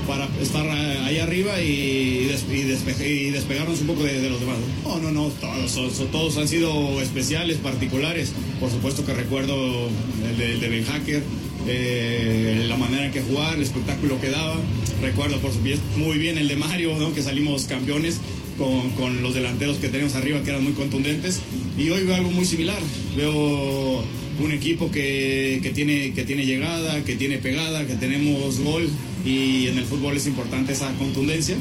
para 0.06 0.28
estar 0.42 0.68
ahí 0.68 1.18
arriba 1.18 1.60
y, 1.60 2.24
des- 2.26 2.44
y 2.50 2.62
despe- 2.64 3.06
y 3.06 3.30
despegarnos 3.30 3.80
un 3.82 3.86
poco 3.88 4.02
de, 4.04 4.20
de 4.20 4.30
los 4.30 4.40
demás. 4.40 4.56
No, 4.84 4.98
no, 4.98 5.10
no, 5.12 5.28
todos, 5.28 6.10
todos 6.10 6.36
han 6.38 6.48
sido 6.48 7.00
especiales, 7.00 7.58
particulares. 7.58 8.32
Por 8.58 8.70
supuesto 8.70 9.04
que 9.06 9.14
recuerdo 9.14 9.88
el 10.28 10.36
de, 10.38 10.52
el 10.54 10.60
de 10.60 10.68
Ben 10.68 10.84
Hacker, 10.86 11.22
eh, 11.66 12.66
la 12.68 12.76
manera 12.76 13.06
en 13.06 13.12
que 13.12 13.22
jugaba, 13.22 13.54
el 13.54 13.62
espectáculo 13.62 14.20
que 14.20 14.30
daba. 14.30 14.56
Recuerdo, 15.02 15.38
por 15.40 15.52
supuesto, 15.52 15.82
muy 15.96 16.18
bien 16.18 16.38
el 16.38 16.48
de 16.48 16.56
Mario, 16.56 16.96
¿no? 16.98 17.14
que 17.14 17.22
salimos 17.22 17.64
campeones 17.64 18.20
con, 18.58 18.90
con 18.90 19.22
los 19.22 19.34
delanteros 19.34 19.76
que 19.78 19.88
tenemos 19.88 20.14
arriba, 20.14 20.42
que 20.42 20.50
eran 20.50 20.64
muy 20.64 20.72
contundentes. 20.72 21.40
Y 21.78 21.90
hoy 21.90 22.04
veo 22.04 22.14
algo 22.14 22.30
muy 22.30 22.44
similar. 22.44 22.78
Veo 23.16 24.04
un 24.42 24.52
equipo 24.52 24.90
que, 24.90 25.60
que 25.62 25.70
tiene, 25.70 26.12
que 26.12 26.24
tiene 26.24 26.44
llegada, 26.44 27.04
que 27.04 27.14
tiene 27.14 27.38
pegada, 27.38 27.86
que 27.86 27.94
tenemos 27.94 28.60
gol 28.60 28.88
y 29.24 29.68
en 29.68 29.78
el 29.78 29.84
fútbol 29.84 30.16
es 30.16 30.26
importante 30.26 30.72
esa 30.72 30.92
contundencia 30.94 31.56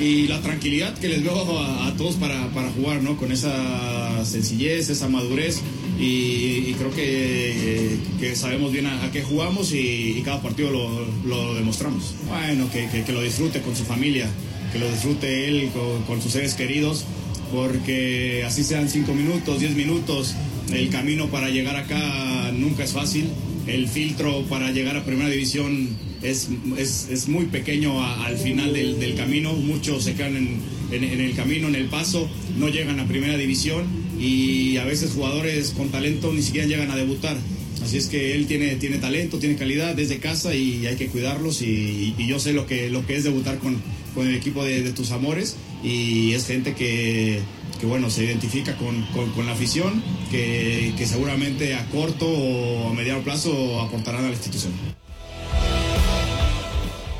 y 0.00 0.26
la 0.28 0.40
tranquilidad 0.42 0.96
que 0.98 1.08
les 1.08 1.22
veo 1.22 1.58
a, 1.60 1.94
todos 1.96 2.16
para, 2.16 2.48
para 2.52 2.70
jugar, 2.70 3.02
¿no? 3.02 3.16
Con 3.16 3.32
esa 3.32 4.24
sencillez, 4.24 4.90
esa 4.90 5.08
madurez 5.08 5.60
y, 5.98 6.74
creo 6.74 6.90
que, 6.90 7.96
que 8.20 8.36
sabemos 8.36 8.72
bien 8.72 8.86
a, 8.86 9.10
qué 9.10 9.22
jugamos 9.22 9.72
y, 9.72 10.20
cada 10.24 10.42
partido 10.42 10.70
lo, 10.70 11.06
lo 11.26 11.54
demostramos. 11.54 12.14
Bueno, 12.28 12.70
que, 12.70 12.88
que- 13.04 13.12
lo 13.12 13.22
disfrute 13.22 13.60
con 13.62 13.74
su 13.74 13.84
familia, 13.84 14.28
que 14.72 14.78
lo 14.78 14.90
disfrute 14.90 15.48
él 15.48 15.70
con, 15.72 16.02
con 16.02 16.20
sus 16.20 16.32
seres 16.32 16.54
queridos, 16.54 17.04
porque 17.52 18.44
así 18.46 18.64
sean 18.64 18.88
cinco 18.90 19.14
minutos, 19.14 19.60
diez 19.60 19.74
minutos, 19.74 20.34
el 20.72 20.90
camino 20.90 21.28
para 21.28 21.48
llegar 21.48 21.76
acá 21.76 22.50
nunca 22.52 22.84
es 22.84 22.92
fácil. 22.92 23.28
El 23.66 23.88
filtro 23.88 24.42
para 24.48 24.70
llegar 24.70 24.96
a 24.96 25.04
primera 25.04 25.28
división 25.28 25.88
es, 26.22 26.48
es, 26.78 27.08
es 27.10 27.28
muy 27.28 27.46
pequeño 27.46 28.02
al 28.04 28.36
final 28.38 28.72
del, 28.72 29.00
del 29.00 29.14
camino. 29.16 29.52
Muchos 29.54 30.04
se 30.04 30.14
quedan 30.14 30.36
en, 30.36 30.60
en- 30.92 31.20
el 31.20 31.34
camino, 31.34 31.66
en 31.68 31.74
el 31.74 31.86
paso, 31.86 32.28
no 32.58 32.68
llegan 32.68 33.00
a 33.00 33.06
primera 33.08 33.36
división 33.36 33.84
y 34.20 34.76
a 34.76 34.84
veces 34.84 35.12
jugadores 35.12 35.70
con 35.76 35.88
talento 35.90 36.32
ni 36.32 36.42
siquiera 36.42 36.66
llegan 36.68 36.90
a 36.90 36.96
debutar. 36.96 37.36
Así 37.82 37.98
es 37.98 38.06
que 38.06 38.34
él 38.34 38.46
tiene, 38.46 38.76
tiene 38.76 38.98
talento, 38.98 39.38
tiene 39.38 39.56
calidad 39.56 39.94
desde 39.94 40.18
casa 40.18 40.54
y 40.54 40.86
hay 40.86 40.96
que 40.96 41.08
cuidarlos 41.08 41.60
y, 41.62 42.14
y 42.16 42.26
yo 42.26 42.38
sé 42.38 42.52
lo 42.52 42.66
que, 42.66 42.88
lo 42.88 43.04
que 43.06 43.16
es 43.16 43.24
debutar 43.24 43.58
con, 43.58 43.76
con 44.14 44.26
el 44.26 44.34
equipo 44.34 44.64
de, 44.64 44.82
de 44.82 44.92
tus 44.92 45.10
amores 45.10 45.56
y 45.84 46.32
es 46.32 46.46
gente 46.46 46.74
que, 46.74 47.40
que 47.78 47.86
bueno, 47.86 48.10
se 48.10 48.24
identifica 48.24 48.76
con, 48.76 49.02
con- 49.06 49.30
con 49.32 49.46
la 49.46 49.52
afición, 49.52 50.02
que, 50.30 50.94
que 50.96 51.06
seguramente 51.06 51.74
a 51.74 51.84
corto 51.90 52.26
o 52.28 52.90
a 52.90 52.92
mediano 52.92 53.20
plazo 53.20 53.80
aportarán 53.80 54.20
a 54.24 54.28
la 54.28 54.34
institución. 54.34 54.72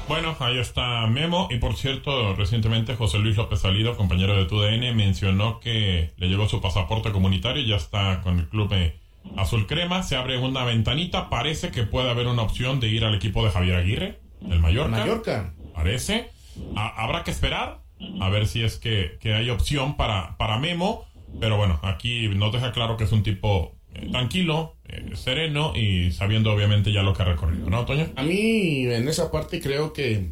Bueno, 0.08 0.36
ahí 0.38 0.58
está 0.58 1.06
Memo. 1.08 1.48
Y 1.50 1.58
por 1.58 1.74
cierto, 1.76 2.34
recientemente 2.36 2.94
José 2.94 3.18
Luis 3.18 3.36
López 3.36 3.60
Salido, 3.60 3.96
compañero 3.96 4.36
de 4.36 4.44
TUDN, 4.44 4.94
mencionó 4.96 5.58
que 5.58 6.12
le 6.16 6.28
llegó 6.28 6.48
su 6.48 6.60
pasaporte 6.60 7.10
comunitario 7.10 7.62
y 7.62 7.66
ya 7.68 7.76
está 7.76 8.20
con 8.22 8.38
el 8.38 8.48
club 8.48 8.72
eh, 8.72 9.00
Azul 9.36 9.66
Crema. 9.66 10.04
Se 10.04 10.14
abre 10.14 10.38
una 10.38 10.62
ventanita. 10.64 11.28
Parece 11.28 11.72
que 11.72 11.82
puede 11.82 12.08
haber 12.08 12.28
una 12.28 12.42
opción 12.42 12.78
de 12.78 12.88
ir 12.88 13.04
al 13.04 13.16
equipo 13.16 13.44
de 13.44 13.50
Javier 13.50 13.74
Aguirre, 13.76 14.20
el 14.48 14.60
Mallorca. 14.60 14.90
Mallorca. 14.96 15.54
Parece. 15.74 16.30
Ha- 16.76 17.02
habrá 17.02 17.24
que 17.24 17.32
esperar 17.32 17.80
a 18.20 18.28
ver 18.28 18.46
si 18.46 18.62
es 18.62 18.76
que, 18.76 19.18
que 19.20 19.34
hay 19.34 19.50
opción 19.50 19.96
para, 19.96 20.36
para 20.36 20.58
Memo. 20.58 21.06
Pero 21.40 21.56
bueno, 21.56 21.80
aquí 21.82 22.28
nos 22.28 22.52
deja 22.52 22.72
claro 22.72 22.96
que 22.96 23.04
es 23.04 23.12
un 23.12 23.22
tipo 23.22 23.76
eh, 23.94 24.08
tranquilo, 24.10 24.76
eh, 24.84 25.10
sereno 25.14 25.76
y 25.76 26.12
sabiendo 26.12 26.52
obviamente 26.52 26.92
ya 26.92 27.02
lo 27.02 27.12
que 27.12 27.22
ha 27.22 27.26
recorrido, 27.26 27.68
¿no, 27.68 27.84
Toño? 27.84 28.08
A 28.16 28.22
mí 28.22 28.86
en 28.86 29.08
esa 29.08 29.30
parte 29.30 29.60
creo 29.60 29.92
que 29.92 30.30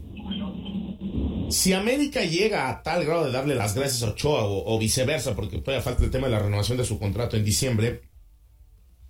si 1.50 1.72
América 1.72 2.24
llega 2.24 2.70
a 2.70 2.82
tal 2.82 3.04
grado 3.04 3.26
de 3.26 3.32
darle 3.32 3.54
las 3.54 3.74
gracias 3.74 4.02
a 4.02 4.12
Ochoa 4.12 4.44
o, 4.44 4.74
o 4.74 4.78
viceversa, 4.78 5.34
porque 5.34 5.58
todavía 5.58 5.82
falta 5.82 6.04
el 6.04 6.10
tema 6.10 6.28
de 6.28 6.32
la 6.32 6.38
renovación 6.38 6.78
de 6.78 6.84
su 6.84 6.98
contrato 6.98 7.36
en 7.36 7.44
diciembre, 7.44 8.02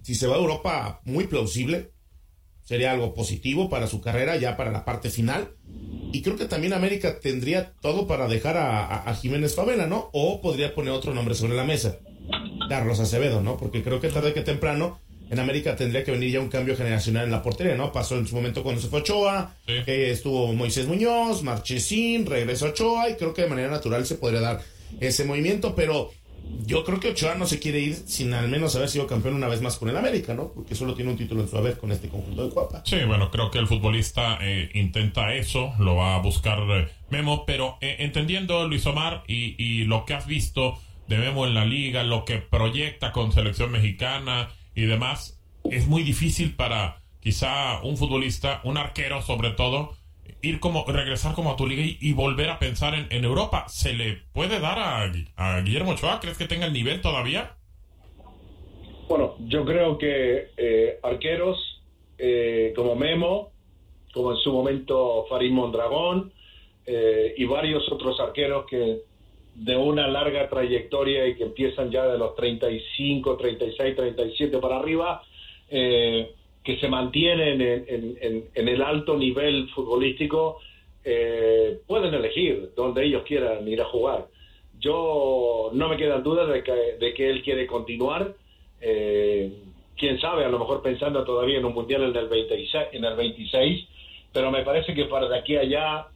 si 0.02 0.14
se 0.14 0.26
va 0.26 0.34
a 0.34 0.38
Europa, 0.38 1.00
muy 1.04 1.26
plausible, 1.26 1.93
sería 2.64 2.92
algo 2.92 3.14
positivo 3.14 3.68
para 3.70 3.86
su 3.86 4.00
carrera 4.00 4.36
ya 4.36 4.56
para 4.56 4.72
la 4.72 4.84
parte 4.84 5.10
final. 5.10 5.50
Y 6.12 6.22
creo 6.22 6.36
que 6.36 6.44
también 6.46 6.72
América 6.72 7.18
tendría 7.20 7.72
todo 7.80 8.06
para 8.06 8.28
dejar 8.28 8.56
a, 8.56 8.84
a- 8.86 9.10
a 9.10 9.14
Jiménez 9.14 9.54
Favela, 9.54 9.86
¿no? 9.86 10.10
O 10.12 10.40
podría 10.40 10.74
poner 10.74 10.92
otro 10.92 11.12
nombre 11.14 11.34
sobre 11.34 11.54
la 11.56 11.64
mesa. 11.64 11.98
Carlos 12.68 13.00
Acevedo, 13.00 13.40
¿no? 13.42 13.56
Porque 13.56 13.82
creo 13.82 14.00
que 14.00 14.08
tarde 14.08 14.32
que 14.32 14.40
temprano 14.40 14.98
en 15.30 15.38
América 15.38 15.74
tendría 15.76 16.04
que 16.04 16.12
venir 16.12 16.30
ya 16.32 16.40
un 16.40 16.48
cambio 16.48 16.76
generacional 16.76 17.24
en 17.24 17.30
la 17.30 17.42
portería, 17.42 17.74
¿no? 17.74 17.92
Pasó 17.92 18.16
en 18.16 18.26
su 18.26 18.34
momento 18.36 18.62
cuando 18.62 18.80
se 18.80 18.88
fue 18.88 19.00
Ochoa, 19.00 19.54
que 19.84 20.10
estuvo 20.10 20.52
Moisés 20.52 20.86
Muñoz, 20.86 21.42
Marchesín, 21.42 22.26
regresó 22.26 22.66
Ochoa 22.66 23.10
y 23.10 23.14
creo 23.14 23.34
que 23.34 23.42
de 23.42 23.48
manera 23.48 23.70
natural 23.70 24.06
se 24.06 24.14
podría 24.16 24.40
dar 24.40 24.60
ese 25.00 25.24
movimiento, 25.24 25.74
pero 25.74 26.10
yo 26.66 26.84
creo 26.84 27.00
que 27.00 27.10
Ochoa 27.10 27.34
no 27.34 27.46
se 27.46 27.58
quiere 27.58 27.80
ir 27.80 27.94
sin 27.94 28.32
al 28.32 28.48
menos 28.48 28.74
haber 28.76 28.88
sido 28.88 29.06
campeón 29.06 29.34
una 29.34 29.48
vez 29.48 29.60
más 29.60 29.76
con 29.76 29.88
el 29.88 29.96
América, 29.96 30.34
¿no? 30.34 30.52
Porque 30.52 30.74
solo 30.74 30.94
tiene 30.94 31.10
un 31.10 31.16
título 31.16 31.42
en 31.42 31.48
su 31.48 31.56
haber 31.56 31.78
con 31.78 31.92
este 31.92 32.08
conjunto 32.08 32.46
de 32.46 32.52
Cuapa. 32.52 32.82
Sí, 32.84 32.96
bueno, 33.06 33.30
creo 33.30 33.50
que 33.50 33.58
el 33.58 33.66
futbolista 33.66 34.38
eh, 34.40 34.70
intenta 34.74 35.34
eso, 35.34 35.74
lo 35.78 35.96
va 35.96 36.16
a 36.16 36.18
buscar 36.18 36.60
eh, 36.70 36.88
Memo, 37.10 37.44
pero 37.46 37.76
eh, 37.80 37.96
entendiendo 38.00 38.66
Luis 38.66 38.86
Omar 38.86 39.24
y, 39.26 39.62
y 39.62 39.84
lo 39.84 40.04
que 40.04 40.14
has 40.14 40.26
visto 40.26 40.78
de 41.08 41.18
Memo 41.18 41.46
en 41.46 41.54
la 41.54 41.64
liga, 41.64 42.02
lo 42.02 42.24
que 42.24 42.38
proyecta 42.38 43.12
con 43.12 43.32
selección 43.32 43.70
mexicana 43.70 44.48
y 44.74 44.86
demás, 44.86 45.40
es 45.70 45.86
muy 45.86 46.02
difícil 46.02 46.54
para 46.54 47.02
quizá 47.20 47.80
un 47.82 47.96
futbolista, 47.96 48.60
un 48.64 48.76
arquero 48.76 49.22
sobre 49.22 49.50
todo, 49.50 49.96
ir 50.44 50.60
como, 50.60 50.84
regresar 50.86 51.34
como 51.34 51.52
a 51.52 51.56
tu 51.56 51.66
liga 51.66 51.82
y, 51.84 52.12
volver 52.12 52.50
a 52.50 52.58
pensar 52.58 52.94
en, 52.94 53.24
Europa. 53.24 53.64
¿Se 53.68 53.92
le 53.92 54.18
puede 54.32 54.60
dar 54.60 54.78
a, 54.78 55.60
Guillermo 55.62 55.92
Ochoa? 55.92 56.20
¿Crees 56.20 56.38
que 56.38 56.46
tenga 56.46 56.66
el 56.66 56.72
nivel 56.72 57.00
todavía? 57.00 57.56
Bueno, 59.08 59.36
yo 59.40 59.64
creo 59.64 59.98
que 59.98 60.50
eh, 60.56 60.98
arqueros 61.02 61.82
eh, 62.18 62.72
como 62.76 62.94
Memo, 62.94 63.50
como 64.12 64.32
en 64.32 64.38
su 64.38 64.52
momento 64.52 65.26
Farid 65.28 65.50
Mondragón 65.50 66.32
eh, 66.86 67.34
y 67.36 67.44
varios 67.44 67.90
otros 67.90 68.20
arqueros 68.20 68.66
que 68.66 69.00
de 69.54 69.76
una 69.76 70.08
larga 70.08 70.48
trayectoria 70.48 71.26
y 71.26 71.36
que 71.36 71.44
empiezan 71.44 71.90
ya 71.90 72.06
de 72.06 72.18
los 72.18 72.34
35, 72.34 73.36
36, 73.36 73.96
37 73.96 74.58
para 74.58 74.76
arriba, 74.76 75.22
eh, 75.70 76.34
que 76.64 76.78
se 76.78 76.88
mantienen 76.88 77.60
en, 77.60 78.48
el 78.54 78.82
alto 78.82 79.16
nivel 79.16 79.68
futbolístico, 79.68 80.60
eh, 81.04 81.78
pueden 81.86 82.14
elegir 82.14 82.70
donde 82.74 83.04
ellos 83.04 83.22
quieran 83.24 83.68
ir 83.68 83.82
a 83.82 83.84
jugar. 83.84 84.26
Yo 84.80 85.70
no 85.74 85.88
me 85.88 85.96
quedan 85.96 86.22
dudas 86.22 86.48
de 86.48 86.62
que, 86.62 86.96
de 86.98 87.14
que 87.14 87.30
él 87.30 87.42
quiere 87.42 87.66
continuar. 87.66 88.34
Eh, 88.80 89.52
quién 89.96 90.18
sabe, 90.20 90.44
a 90.44 90.48
lo 90.48 90.58
mejor 90.58 90.82
pensando 90.82 91.22
todavía 91.24 91.58
en 91.58 91.64
un 91.66 91.74
mundial 91.74 92.02
en 92.04 92.16
el 92.16 92.28
26, 92.28 92.88
en 92.92 93.04
el 93.04 93.14
26 93.14 93.88
pero 94.34 94.50
me 94.50 94.64
parece 94.64 94.92
que 94.94 95.04
para 95.04 95.28
de 95.28 95.38
aquí 95.38 95.56
a 95.56 95.60
allá 95.60 96.08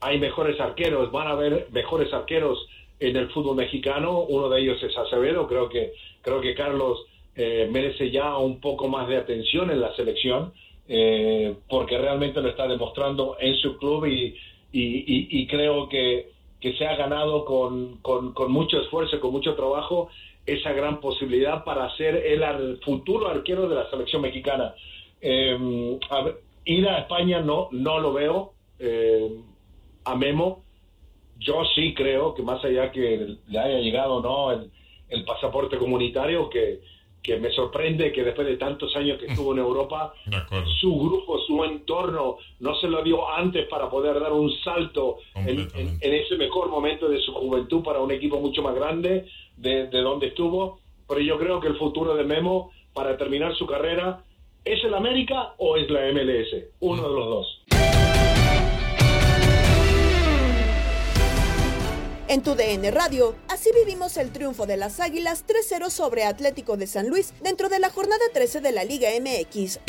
hay 0.00 0.18
mejores 0.18 0.58
arqueros, 0.58 1.12
van 1.12 1.28
a 1.28 1.32
haber 1.32 1.68
mejores 1.70 2.12
arqueros 2.12 2.66
en 2.98 3.14
el 3.14 3.28
fútbol 3.28 3.56
mexicano. 3.56 4.20
Uno 4.20 4.48
de 4.48 4.62
ellos 4.62 4.82
es 4.82 4.96
Acevedo, 4.96 5.46
creo 5.46 5.68
que 5.68 5.92
creo 6.22 6.40
que 6.40 6.54
Carlos 6.54 7.06
eh, 7.34 7.66
merece 7.70 8.10
ya 8.10 8.36
un 8.36 8.60
poco 8.60 8.88
más 8.88 9.08
de 9.08 9.16
atención 9.16 9.70
en 9.70 9.80
la 9.80 9.94
selección, 9.96 10.52
eh, 10.86 11.54
porque 11.68 11.96
realmente 11.96 12.42
lo 12.42 12.50
está 12.50 12.68
demostrando 12.68 13.36
en 13.40 13.56
su 13.56 13.78
club 13.78 14.04
y, 14.06 14.36
y, 14.70 15.46
creo 15.46 15.88
que, 15.88 16.30
que, 16.60 16.74
se 16.76 16.86
ha 16.86 16.94
ganado 16.96 17.44
con, 17.46 17.98
con, 18.02 18.52
mucho 18.52 18.80
esfuerzo, 18.80 19.18
con 19.18 19.32
mucho 19.32 19.54
trabajo, 19.54 20.10
esa 20.44 20.72
gran 20.72 21.00
posibilidad 21.00 21.64
para 21.64 21.94
ser 21.96 22.16
el, 22.16 22.78
futuro 22.84 23.28
arquero 23.28 23.66
de 23.68 23.76
la 23.76 23.88
selección 23.88 24.20
mexicana. 24.20 24.74
Eh, 25.20 25.98
ir 26.66 26.88
a 26.88 26.98
España 26.98 27.40
no, 27.40 27.68
no 27.70 27.98
lo 27.98 28.12
veo. 28.12 28.52
a 30.04 30.16
Memo, 30.16 30.64
yo 31.38 31.64
sí 31.74 31.94
creo 31.94 32.34
que 32.34 32.42
más 32.42 32.62
allá 32.64 32.90
que 32.92 33.36
le 33.48 33.58
haya 33.58 33.78
llegado 33.78 34.20
no 34.20 34.52
el, 34.52 34.70
el 35.08 35.24
pasaporte 35.24 35.78
comunitario, 35.78 36.50
que, 36.50 36.80
que 37.22 37.36
me 37.38 37.50
sorprende 37.52 38.12
que 38.12 38.24
después 38.24 38.46
de 38.46 38.56
tantos 38.56 38.94
años 38.96 39.18
que 39.18 39.26
estuvo 39.26 39.52
en 39.52 39.58
Europa, 39.60 40.12
su 40.80 40.98
grupo, 40.98 41.38
su 41.46 41.62
entorno, 41.64 42.38
no 42.60 42.74
se 42.76 42.88
lo 42.88 43.02
dio 43.02 43.28
antes 43.28 43.68
para 43.68 43.88
poder 43.88 44.18
dar 44.18 44.32
un 44.32 44.50
salto 44.64 45.18
en, 45.34 45.68
ese 46.00 46.36
mejor 46.36 46.68
momento 46.68 47.08
de 47.08 47.20
su 47.20 47.32
juventud 47.32 47.82
para 47.82 48.00
un 48.00 48.10
equipo 48.10 48.40
mucho 48.40 48.62
más 48.62 48.74
grande 48.74 49.26
de, 49.56 49.86
de 49.86 50.00
donde 50.00 50.28
estuvo. 50.28 50.80
Pero 51.08 51.20
yo 51.20 51.38
creo 51.38 51.60
que 51.60 51.68
el 51.68 51.76
futuro 51.76 52.14
de 52.14 52.24
Memo 52.24 52.70
para 52.92 53.16
terminar 53.16 53.54
su 53.54 53.66
carrera 53.66 54.22
es 54.64 54.82
el 54.84 54.94
América 54.94 55.54
o 55.58 55.76
es 55.76 55.90
la 55.90 56.00
MLS, 56.12 56.70
uno 56.80 57.08
de 57.08 57.14
los 57.14 57.26
dos. 57.26 57.61
En 62.32 62.42
tu 62.42 62.54
DN 62.54 62.90
Radio, 62.92 63.36
así 63.46 63.68
vivimos 63.78 64.16
el 64.16 64.32
triunfo 64.32 64.64
de 64.64 64.78
las 64.78 65.00
Águilas 65.00 65.44
3-0 65.46 65.90
sobre 65.90 66.24
Atlético 66.24 66.78
de 66.78 66.86
San 66.86 67.10
Luis 67.10 67.34
dentro 67.42 67.68
de 67.68 67.78
la 67.78 67.90
jornada 67.90 68.22
13 68.32 68.62
de 68.62 68.72
la 68.72 68.84
Liga 68.84 69.10
MX. 69.20 69.80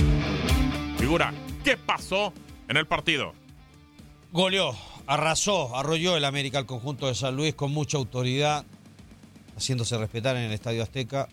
Figura, 0.97 1.33
¿qué 1.63 1.77
pasó 1.77 2.33
en 2.67 2.75
el 2.75 2.85
partido? 2.85 3.31
Goleó, 4.33 4.75
arrasó, 5.07 5.73
arrolló 5.73 6.17
el 6.17 6.25
América 6.25 6.57
al 6.57 6.65
conjunto 6.65 7.07
de 7.07 7.15
San 7.15 7.33
Luis 7.33 7.55
con 7.55 7.71
mucha 7.71 7.97
autoridad, 7.97 8.65
haciéndose 9.55 9.97
respetar 9.97 10.35
en 10.35 10.43
el 10.43 10.51
Estadio 10.51 10.83
Azteca. 10.83 11.29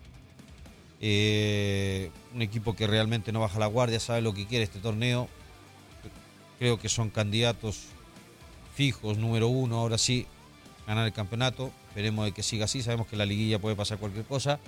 Eh, 1.01 2.12
un 2.33 2.42
equipo 2.42 2.77
que 2.77 2.87
realmente 2.87 3.33
no 3.33 3.40
baja 3.40 3.59
la 3.59 3.66
guardia, 3.66 3.99
sabe 3.99 4.23
lo 4.23 4.33
que 4.33 4.46
quiere 4.46 4.62
este 4.62 4.79
torneo. 4.79 5.29
Creo 6.61 6.79
que 6.79 6.88
son 6.88 7.11
candidatos 7.11 7.87
fijos, 8.77 9.18
número 9.18 9.49
uno, 9.49 9.81
ahora 9.81 9.99
sí, 9.99 10.29
ganar 10.90 11.07
el 11.07 11.12
campeonato. 11.12 11.70
Esperemos 11.88 12.24
de 12.24 12.33
que 12.33 12.42
siga 12.42 12.64
así. 12.64 12.83
Sabemos 12.83 13.07
que 13.07 13.14
en 13.14 13.20
la 13.20 13.26
liguilla 13.26 13.61
puede 13.61 13.76
pasar 13.76 13.98
cualquier 13.98 14.24
cosa. 14.24 14.59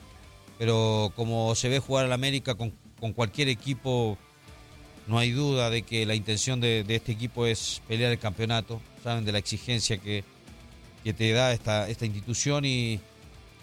Pero 0.56 1.12
como 1.16 1.54
se 1.56 1.68
ve 1.68 1.80
jugar 1.80 2.04
al 2.04 2.12
América 2.12 2.54
con, 2.54 2.72
cualquier 3.12 3.48
equipo, 3.48 4.16
no 5.08 5.18
hay 5.18 5.32
duda 5.32 5.68
de 5.68 5.82
que 5.82 6.06
la 6.06 6.14
intención 6.14 6.60
de, 6.60 6.84
este 6.88 7.10
equipo 7.10 7.46
es 7.46 7.82
pelear 7.88 8.12
el 8.12 8.20
campeonato. 8.20 8.80
Saben 9.02 9.24
de 9.24 9.32
la 9.32 9.38
exigencia 9.38 9.98
que, 9.98 10.22
que 11.02 11.12
te 11.12 11.32
da 11.32 11.52
esta, 11.52 11.88
esta 11.88 12.06
institución. 12.06 12.64
Y, 12.64 13.00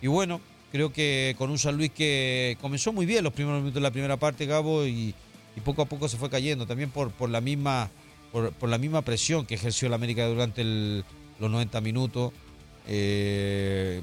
y 0.02 0.08
bueno, 0.08 0.42
creo 0.74 0.92
que 0.92 1.36
con 1.38 1.50
un 1.52 1.58
San 1.58 1.78
Luis 1.78 1.92
que 1.92 2.58
comenzó 2.60 2.92
muy 2.92 3.06
bien 3.06 3.24
los 3.24 3.32
primeros 3.32 3.62
minutos 3.62 3.76
de 3.76 3.88
la 3.88 3.92
primera 3.92 4.18
parte, 4.18 4.46
Gabo, 4.46 4.86
y, 4.86 5.16
poco 5.64 5.82
a 5.82 5.86
poco 5.86 6.10
se 6.10 6.18
fue 6.18 6.30
cayendo. 6.30 6.66
También 6.66 6.90
por, 6.90 7.12
por 7.12 7.30
la 7.30 7.40
misma. 7.40 7.90
Por, 8.34 8.52
por 8.52 8.70
la 8.70 8.78
misma 8.78 9.02
presión 9.02 9.46
que 9.46 9.56
ejerció 9.56 9.88
el 9.88 9.94
América 9.96 10.28
durante 10.28 10.62
el, 10.62 11.04
los 11.40 11.50
90 11.50 11.82
minutos. 11.82 12.34
Eh, 12.92 14.02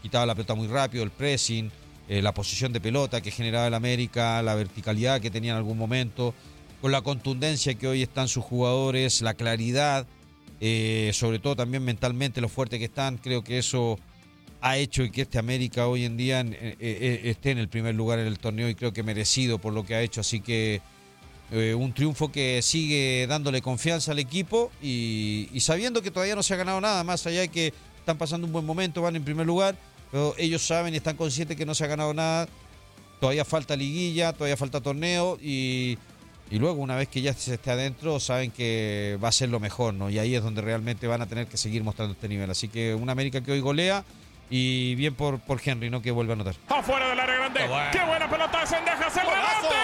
quitaba 0.00 0.24
la 0.24 0.34
pelota 0.34 0.54
muy 0.54 0.66
rápido, 0.66 1.04
el 1.04 1.10
pressing, 1.10 1.70
eh, 2.08 2.22
la 2.22 2.32
posición 2.32 2.72
de 2.72 2.80
pelota 2.80 3.20
que 3.20 3.30
generaba 3.30 3.66
el 3.66 3.74
América, 3.74 4.42
la 4.42 4.54
verticalidad 4.54 5.20
que 5.20 5.30
tenía 5.30 5.52
en 5.52 5.58
algún 5.58 5.76
momento, 5.76 6.34
con 6.80 6.90
la 6.90 7.02
contundencia 7.02 7.74
que 7.74 7.86
hoy 7.86 8.02
están 8.02 8.28
sus 8.28 8.42
jugadores, 8.42 9.20
la 9.20 9.34
claridad, 9.34 10.06
eh, 10.60 11.10
sobre 11.12 11.38
todo 11.38 11.54
también 11.54 11.84
mentalmente 11.84 12.40
lo 12.40 12.48
fuerte 12.48 12.78
que 12.78 12.86
están, 12.86 13.18
creo 13.18 13.44
que 13.44 13.58
eso 13.58 13.98
ha 14.62 14.78
hecho 14.78 15.02
que 15.12 15.22
este 15.22 15.38
América 15.38 15.86
hoy 15.86 16.06
en 16.06 16.16
día 16.16 16.40
esté 16.40 17.50
en 17.50 17.58
el 17.58 17.68
primer 17.68 17.94
lugar 17.94 18.18
en 18.18 18.26
el 18.26 18.38
torneo 18.38 18.70
y 18.70 18.74
creo 18.74 18.94
que 18.94 19.02
merecido 19.02 19.58
por 19.58 19.74
lo 19.74 19.84
que 19.84 19.94
ha 19.94 20.00
hecho, 20.00 20.22
así 20.22 20.40
que 20.40 20.80
un 21.52 21.92
triunfo 21.92 22.32
que 22.32 22.62
sigue 22.62 23.26
dándole 23.28 23.60
confianza 23.60 24.12
al 24.12 24.18
equipo 24.18 24.72
y, 24.80 25.50
sabiendo 25.60 26.00
que 26.00 26.10
todavía 26.10 26.34
no 26.34 26.42
se 26.42 26.54
ha 26.54 26.56
ganado 26.56 26.80
nada, 26.80 27.04
más 27.04 27.26
allá 27.26 27.40
de 27.40 27.48
que 27.48 27.74
están 28.04 28.18
pasando 28.18 28.46
un 28.46 28.52
buen 28.52 28.66
momento, 28.66 29.00
van 29.00 29.16
en 29.16 29.24
primer 29.24 29.46
lugar, 29.46 29.76
pero 30.12 30.34
ellos 30.36 30.60
saben 30.60 30.92
y 30.92 30.98
están 30.98 31.16
conscientes 31.16 31.56
que 31.56 31.64
no 31.64 31.74
se 31.74 31.84
ha 31.84 31.86
ganado 31.86 32.12
nada, 32.12 32.46
todavía 33.18 33.46
falta 33.46 33.74
liguilla, 33.76 34.34
todavía 34.34 34.58
falta 34.58 34.82
torneo 34.82 35.38
y, 35.40 35.96
luego 36.50 36.82
una 36.82 36.96
vez 36.96 37.08
que 37.08 37.22
ya 37.22 37.32
se 37.32 37.54
esté 37.54 37.70
adentro 37.70 38.20
saben 38.20 38.50
que 38.50 39.18
va 39.24 39.28
a 39.28 39.32
ser 39.32 39.48
lo 39.48 39.58
mejor, 39.58 39.94
¿no? 39.94 40.10
Y 40.10 40.18
ahí 40.18 40.34
es 40.34 40.42
donde 40.42 40.60
realmente 40.60 41.06
van 41.06 41.22
a 41.22 41.26
tener 41.26 41.46
que 41.46 41.56
seguir 41.56 41.82
mostrando 41.82 42.12
este 42.12 42.28
nivel. 42.28 42.50
Así 42.50 42.68
que 42.68 42.94
una 42.94 43.12
América 43.12 43.40
que 43.40 43.50
hoy 43.50 43.60
golea 43.60 44.04
y 44.50 44.94
bien 44.94 45.14
por, 45.14 45.40
por 45.40 45.60
Henry, 45.64 45.88
¿no? 45.88 46.02
Que 46.02 46.10
vuelve 46.10 46.32
a 46.32 46.34
anotar. 46.34 46.54
Afuera 46.68 47.08
del 47.08 47.18
área 47.18 47.36
grande. 47.36 47.60
Qué, 47.90 48.04
buena 48.06 48.30
pelota, 48.30 48.66
Sendejas, 48.66 49.16
el 49.16 49.22
remate. 49.22 49.74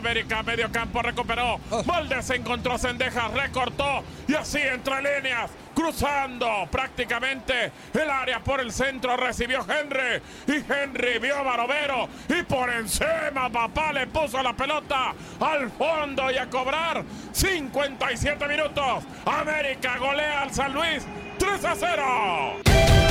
América, 0.00 0.42
medio 0.42 0.72
campo 0.72 1.02
recuperó. 1.02 1.60
Valdés 1.84 2.30
encontró 2.30 2.72
a 2.72 2.78
Sendejas, 2.78 3.32
recortó 3.34 4.02
y 4.26 4.34
así 4.34 4.58
entre 4.58 4.96
líneas, 5.02 5.50
cruzando 5.74 6.66
prácticamente 6.70 7.70
el 7.92 8.08
área 8.08 8.40
por 8.40 8.60
el 8.60 8.72
centro, 8.72 9.14
recibió 9.18 9.60
Henry 9.68 10.22
y 10.46 10.72
Henry 10.72 11.18
vio 11.18 11.36
a 11.36 11.42
Barovero 11.42 12.08
y 12.30 12.42
por 12.44 12.70
encima 12.70 13.50
papá 13.52 13.92
le 13.92 14.06
puso 14.06 14.42
la 14.42 14.54
pelota 14.54 15.12
al 15.38 15.70
fondo 15.70 16.30
y 16.30 16.38
a 16.38 16.48
cobrar 16.48 17.04
57 17.32 18.48
minutos. 18.48 19.04
América 19.26 19.98
golea 19.98 20.42
al 20.42 20.50
San 20.54 20.72
Luis 20.72 21.06
3 21.38 21.64
a 21.66 21.74
0. 21.76 23.09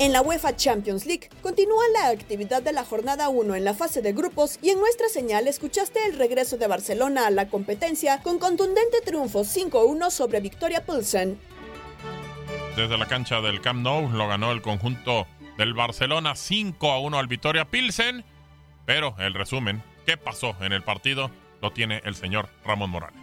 En 0.00 0.12
la 0.12 0.22
UEFA 0.22 0.54
Champions 0.54 1.06
League 1.06 1.28
continúa 1.42 1.82
la 1.92 2.10
actividad 2.10 2.62
de 2.62 2.72
la 2.72 2.84
jornada 2.84 3.28
1 3.30 3.56
en 3.56 3.64
la 3.64 3.74
fase 3.74 4.00
de 4.00 4.12
grupos 4.12 4.60
y 4.62 4.70
en 4.70 4.78
nuestra 4.78 5.08
señal 5.08 5.48
escuchaste 5.48 5.98
el 6.06 6.16
regreso 6.16 6.56
de 6.56 6.68
Barcelona 6.68 7.26
a 7.26 7.30
la 7.30 7.48
competencia 7.48 8.22
con 8.22 8.38
contundente 8.38 8.98
triunfo 9.04 9.40
5-1 9.40 10.10
sobre 10.10 10.38
Victoria 10.38 10.86
Pilsen. 10.86 11.36
Desde 12.76 12.96
la 12.96 13.06
cancha 13.06 13.40
del 13.40 13.60
Camp 13.60 13.82
Nou 13.82 14.08
lo 14.08 14.28
ganó 14.28 14.52
el 14.52 14.62
conjunto 14.62 15.26
del 15.56 15.74
Barcelona 15.74 16.36
5 16.36 16.92
a 16.92 17.00
1 17.00 17.18
al 17.18 17.26
Victoria 17.26 17.64
Pilsen, 17.64 18.24
pero 18.86 19.16
el 19.18 19.34
resumen, 19.34 19.82
¿qué 20.06 20.16
pasó 20.16 20.54
en 20.60 20.72
el 20.72 20.84
partido? 20.84 21.32
Lo 21.60 21.72
tiene 21.72 22.02
el 22.04 22.14
señor 22.14 22.48
Ramón 22.64 22.90
Morales. 22.90 23.18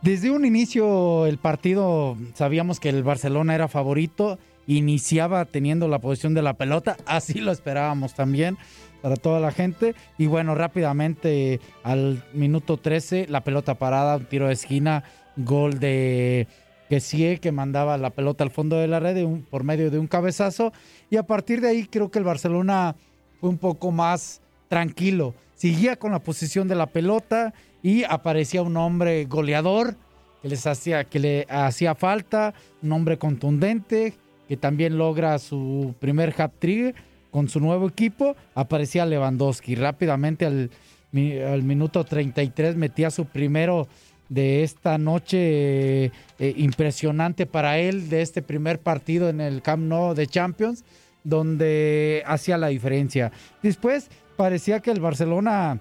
Desde 0.00 0.30
un 0.30 0.46
inicio 0.46 1.26
el 1.26 1.36
partido 1.36 2.16
sabíamos 2.32 2.80
que 2.80 2.88
el 2.88 3.02
Barcelona 3.02 3.54
era 3.54 3.68
favorito 3.68 4.38
iniciaba 4.66 5.44
teniendo 5.44 5.88
la 5.88 5.98
posición 5.98 6.34
de 6.34 6.42
la 6.42 6.54
pelota, 6.54 6.96
así 7.06 7.40
lo 7.40 7.52
esperábamos 7.52 8.14
también 8.14 8.58
para 9.00 9.16
toda 9.16 9.40
la 9.40 9.50
gente. 9.50 9.94
Y 10.18 10.26
bueno, 10.26 10.54
rápidamente 10.54 11.60
al 11.82 12.22
minuto 12.32 12.76
13, 12.76 13.26
la 13.28 13.44
pelota 13.44 13.74
parada, 13.74 14.16
un 14.16 14.26
tiro 14.26 14.46
de 14.46 14.54
esquina, 14.54 15.04
gol 15.36 15.78
de 15.78 16.46
Kessie 16.88 17.38
que 17.38 17.52
mandaba 17.52 17.96
la 17.98 18.10
pelota 18.10 18.44
al 18.44 18.50
fondo 18.50 18.76
de 18.76 18.86
la 18.86 19.00
red 19.00 19.26
por 19.50 19.64
medio 19.64 19.90
de 19.90 19.98
un 19.98 20.06
cabezazo. 20.06 20.72
Y 21.10 21.16
a 21.16 21.22
partir 21.24 21.60
de 21.60 21.68
ahí 21.68 21.86
creo 21.86 22.10
que 22.10 22.18
el 22.18 22.24
Barcelona 22.24 22.96
fue 23.40 23.50
un 23.50 23.58
poco 23.58 23.90
más 23.90 24.40
tranquilo. 24.68 25.34
Seguía 25.54 25.96
con 25.96 26.12
la 26.12 26.18
posición 26.20 26.68
de 26.68 26.74
la 26.74 26.86
pelota 26.86 27.54
y 27.82 28.04
aparecía 28.04 28.62
un 28.62 28.76
hombre 28.76 29.24
goleador 29.24 29.96
que 30.40 30.48
les 30.48 30.66
hacía 30.66 31.04
que 31.04 31.18
le 31.18 31.46
hacía 31.48 31.94
falta, 31.94 32.52
un 32.82 32.92
hombre 32.92 33.16
contundente 33.16 34.14
que 34.52 34.58
también 34.58 34.98
logra 34.98 35.38
su 35.38 35.94
primer 35.98 36.34
hat-trick 36.36 36.94
con 37.30 37.48
su 37.48 37.58
nuevo 37.58 37.88
equipo, 37.88 38.36
aparecía 38.54 39.06
Lewandowski. 39.06 39.76
Rápidamente 39.76 40.44
al, 40.44 41.62
minuto 41.62 42.04
33 42.04 42.76
metía 42.76 43.10
su 43.10 43.24
primero 43.24 43.88
de 44.28 44.62
esta 44.62 44.98
noche 44.98 46.04
eh, 46.04 46.12
impresionante 46.58 47.46
para 47.46 47.78
él, 47.78 48.10
de 48.10 48.20
este 48.20 48.42
primer 48.42 48.78
partido 48.78 49.30
en 49.30 49.40
el 49.40 49.62
Camp 49.62 49.84
Nou 49.84 50.12
de 50.12 50.26
Champions, 50.26 50.84
donde 51.24 52.22
hacía 52.26 52.58
la 52.58 52.66
diferencia. 52.66 53.32
Después 53.62 54.10
parecía 54.36 54.80
que 54.80 54.90
el 54.90 55.00
Barcelona 55.00 55.80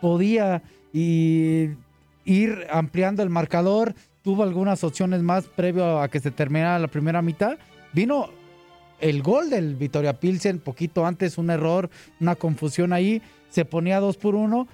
podía 0.00 0.62
ir 0.94 2.66
ampliando 2.70 3.22
el 3.22 3.28
marcador, 3.28 3.94
tuvo 4.22 4.42
algunas 4.42 4.82
opciones 4.84 5.20
más 5.20 5.44
previo 5.48 6.00
a 6.00 6.08
que 6.08 6.18
se 6.18 6.30
terminara 6.30 6.78
la 6.78 6.88
primera 6.88 7.20
mitad, 7.20 7.58
Vino 7.94 8.28
el 9.00 9.22
gol 9.22 9.50
del 9.50 9.76
Victoria 9.76 10.18
Pilsen, 10.18 10.58
poquito 10.58 11.06
antes, 11.06 11.38
un 11.38 11.50
error, 11.50 11.90
una 12.20 12.34
confusión 12.36 12.92
ahí, 12.92 13.22
se 13.48 13.64
ponía 13.64 14.00
dos 14.00 14.16
por 14.16 14.34
uno. 14.34 14.66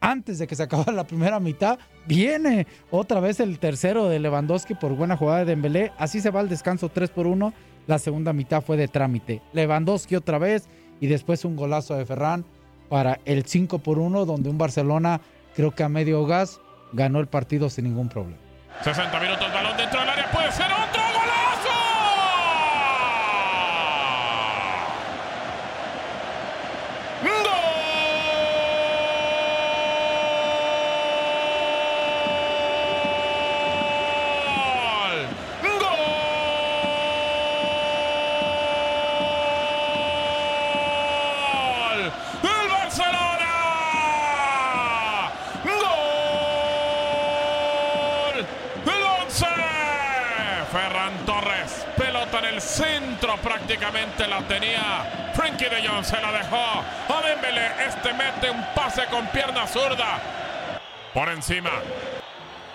Antes 0.00 0.38
de 0.38 0.46
que 0.46 0.54
se 0.54 0.62
acabara 0.62 0.92
la 0.92 1.06
primera 1.06 1.40
mitad, 1.40 1.78
viene 2.06 2.66
otra 2.90 3.18
vez 3.18 3.40
el 3.40 3.58
tercero 3.58 4.08
de 4.08 4.20
Lewandowski 4.20 4.74
por 4.74 4.92
buena 4.94 5.16
jugada 5.16 5.40
de 5.40 5.46
Dembélé. 5.46 5.92
Así 5.98 6.20
se 6.20 6.30
va 6.30 6.40
al 6.40 6.48
descanso 6.48 6.88
3 6.88 7.10
por 7.10 7.26
1. 7.26 7.52
La 7.86 7.98
segunda 7.98 8.32
mitad 8.32 8.62
fue 8.62 8.76
de 8.76 8.88
trámite. 8.88 9.42
Lewandowski 9.52 10.14
otra 10.16 10.38
vez 10.38 10.68
y 11.00 11.06
después 11.06 11.44
un 11.44 11.56
golazo 11.56 11.94
de 11.96 12.04
Ferran 12.04 12.44
para 12.88 13.20
el 13.24 13.46
5 13.46 13.78
por 13.80 13.98
1, 13.98 14.26
donde 14.26 14.50
un 14.50 14.58
Barcelona, 14.58 15.20
creo 15.54 15.74
que 15.74 15.82
a 15.82 15.88
medio 15.88 16.24
gas, 16.26 16.60
ganó 16.92 17.20
el 17.20 17.26
partido 17.26 17.70
sin 17.70 17.84
ningún 17.84 18.08
problema. 18.08 18.38
60 18.82 19.18
minutos, 19.20 19.52
balón 19.52 19.76
dentro 19.76 20.00
del 20.00 20.08
área, 20.08 20.30
puede 20.30 20.52
ser 20.52 20.66
otro. 20.66 20.95
Centro 52.66 53.36
prácticamente 53.38 54.26
la 54.26 54.40
tenía. 54.42 55.30
Frankie 55.34 55.66
de 55.66 55.86
Jong 55.86 56.04
se 56.04 56.20
la 56.20 56.32
dejó 56.32 56.56
a 56.56 57.22
Dembélé. 57.26 57.86
Este 57.86 58.12
mete 58.12 58.50
un 58.50 58.64
pase 58.74 59.04
con 59.06 59.26
pierna 59.28 59.66
zurda. 59.66 60.18
Por 61.14 61.28
encima. 61.28 61.70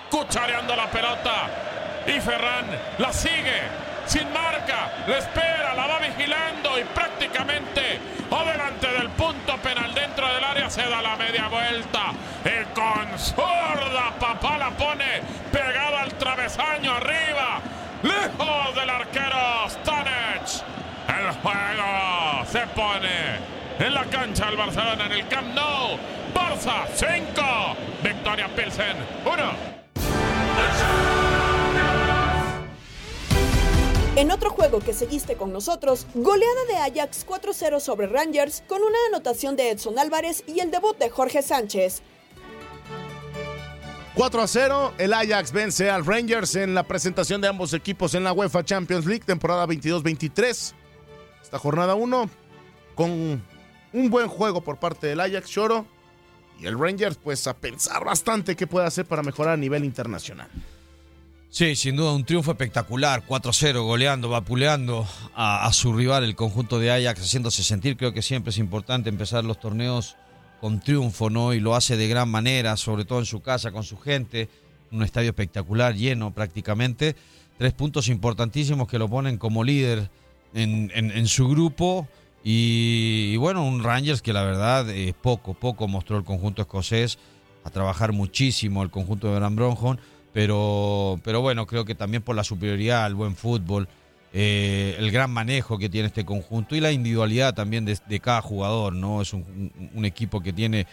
Cuchareando 0.09 0.75
la 0.75 0.87
pelota. 0.87 1.47
Y 2.07 2.19
Ferran 2.19 2.65
la 2.97 3.11
sigue. 3.11 3.61
Sin 4.05 4.31
marca. 4.33 4.91
Le 5.07 5.17
espera. 5.17 5.73
La 5.75 5.87
va 5.87 5.99
vigilando. 5.99 6.79
Y 6.79 6.83
prácticamente 6.85 7.99
adelante 8.31 8.87
del 8.87 9.09
punto 9.09 9.57
penal 9.57 9.93
dentro 9.93 10.33
del 10.33 10.43
área 10.43 10.69
se 10.69 10.83
da 10.83 11.01
la 11.01 11.15
media 11.17 11.47
vuelta. 11.49 12.13
Y 12.45 12.63
con 12.73 13.19
zurda 13.19 14.13
papá 14.19 14.57
la 14.57 14.69
pone 14.71 15.21
pegada 15.51 16.01
al 16.01 16.13
travesaño 16.13 16.95
arriba 16.95 17.61
lejos 18.03 18.75
del 18.75 18.89
arquero 18.89 19.69
Stanech. 19.69 20.63
El 21.07 21.31
juego 21.41 22.40
se 22.51 22.67
pone 22.75 23.39
en 23.79 23.93
la 23.93 24.03
cancha 24.09 24.47
del 24.47 24.57
Barcelona 24.57 25.05
en 25.05 25.11
el 25.13 25.27
Camp 25.29 25.55
Nou. 25.55 25.97
Barça 26.33 26.85
5, 26.93 27.41
Victoria 28.03 28.49
Pilsen 28.53 28.97
1. 29.25 29.81
En 34.17 34.31
otro 34.31 34.49
juego 34.49 34.79
que 34.79 34.91
seguiste 34.91 35.35
con 35.35 35.53
nosotros, 35.53 36.05
goleada 36.13 36.65
de 36.67 36.99
Ajax 36.99 37.25
4-0 37.25 37.79
sobre 37.79 38.07
Rangers 38.07 38.63
con 38.67 38.81
una 38.81 38.97
anotación 39.07 39.55
de 39.55 39.69
Edson 39.69 39.97
Álvarez 39.97 40.43
y 40.45 40.59
el 40.59 40.71
debut 40.71 40.97
de 40.97 41.09
Jorge 41.09 41.41
Sánchez. 41.41 42.01
4 44.15 44.41
a 44.41 44.47
0, 44.47 44.93
el 44.97 45.13
Ajax 45.13 45.53
vence 45.53 45.89
al 45.89 46.05
Rangers 46.05 46.57
en 46.57 46.75
la 46.75 46.83
presentación 46.83 47.39
de 47.39 47.47
ambos 47.47 47.73
equipos 47.73 48.13
en 48.13 48.25
la 48.25 48.33
UEFA 48.33 48.65
Champions 48.65 49.05
League, 49.05 49.23
temporada 49.25 49.65
22-23. 49.67 50.73
Esta 51.41 51.57
jornada 51.59 51.95
1, 51.95 52.29
con 53.01 53.43
un 53.93 54.09
buen 54.09 54.27
juego 54.27 54.61
por 54.61 54.77
parte 54.77 55.07
del 55.07 55.19
Ajax, 55.19 55.49
Choro. 55.49 55.87
Y 56.59 56.67
el 56.67 56.77
Rangers, 56.77 57.17
pues 57.17 57.47
a 57.47 57.57
pensar 57.57 58.05
bastante 58.05 58.55
qué 58.55 58.67
puede 58.67 58.85
hacer 58.85 59.05
para 59.05 59.23
mejorar 59.23 59.55
a 59.55 59.57
nivel 59.57 59.83
internacional. 59.83 60.47
Sí, 61.49 61.75
sin 61.75 61.95
duda 61.95 62.13
un 62.13 62.23
triunfo 62.23 62.51
espectacular, 62.51 63.25
4-0, 63.27 63.83
goleando, 63.83 64.29
vapuleando 64.29 65.07
a, 65.33 65.65
a, 65.65 65.73
su 65.73 65.91
rival, 65.93 66.23
el 66.23 66.35
conjunto 66.35 66.77
de 66.77 66.91
Ajax, 66.91 67.21
haciéndose 67.21 67.63
sentir. 67.63 67.97
Creo 67.97 68.13
que 68.13 68.21
siempre 68.21 68.51
es 68.51 68.59
importante 68.59 69.09
empezar 69.09 69.43
los 69.43 69.59
torneos 69.59 70.15
con 70.61 70.79
triunfo, 70.79 71.31
¿no? 71.31 71.53
Y 71.53 71.59
lo 71.59 71.75
hace 71.75 71.97
de 71.97 72.07
gran 72.07 72.29
manera, 72.29 72.77
sobre 72.77 73.03
todo 73.03 73.19
en 73.19 73.25
su 73.25 73.41
casa, 73.41 73.71
con 73.71 73.83
su 73.83 73.97
gente, 73.97 74.47
un 74.91 75.01
estadio 75.01 75.29
espectacular, 75.29 75.95
lleno 75.95 76.31
prácticamente. 76.31 77.15
Tres 77.57 77.73
puntos 77.73 78.07
importantísimos 78.09 78.87
que 78.87 78.99
lo 78.99 79.09
ponen 79.09 79.37
como 79.37 79.63
líder 79.63 80.09
en, 80.53 81.27
su 81.27 81.47
grupo. 81.47 82.07
Y, 82.43 83.35
bueno, 83.37 83.63
un 83.63 83.83
Rangers 83.83 84.21
que 84.21 84.33
la 84.33 84.43
verdad 84.43 84.89
eh, 84.89 85.13
poco, 85.19 85.53
poco 85.53 85.87
mostró 85.87 86.17
el 86.17 86.23
conjunto 86.23 86.61
escocés 86.61 87.19
a 87.63 87.69
trabajar 87.69 88.13
muchísimo 88.13 88.81
el 88.81 88.89
conjunto 88.89 89.27
de 89.27 89.35
Bram 89.35 89.55
Bronjon, 89.55 89.99
pero, 90.33 91.19
pero 91.23 91.41
bueno, 91.41 91.67
creo 91.67 91.85
que 91.85 91.93
también 91.93 92.23
por 92.23 92.35
la 92.35 92.43
superioridad, 92.43 93.05
el 93.05 93.15
buen 93.15 93.35
fútbol, 93.35 93.87
eh, 94.33 94.95
el 94.97 95.11
gran 95.11 95.29
manejo 95.29 95.77
que 95.77 95.89
tiene 95.89 96.07
este 96.07 96.23
conjunto 96.23 96.75
y 96.75 96.79
la 96.79 96.91
individualidad 96.91 97.53
también 97.53 97.85
de, 97.85 98.19
cada 98.19 98.41
jugador, 98.41 98.93
¿no? 98.93 99.21
Es 99.21 99.33
un, 99.33 99.71
equipo 100.05 100.41
que 100.41 100.53
tiene 100.53 100.87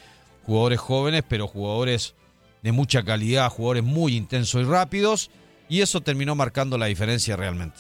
jugadores 0.45 0.81
jóvenes, 0.81 1.23
pero 1.27 1.47
jugadores 1.47 2.15
de 2.63 2.73
mucha 2.73 3.05
calidad, 3.05 3.49
jugadores 3.49 3.85
muy 3.85 4.17
intensos 4.17 4.61
y 4.61 4.65
rápidos, 4.65 5.31
y 5.69 5.83
eso 5.83 6.01
terminó 6.01 6.35
marcando 6.35 6.77
la 6.77 6.87
diferencia 6.87 7.37
realmente. 7.37 7.79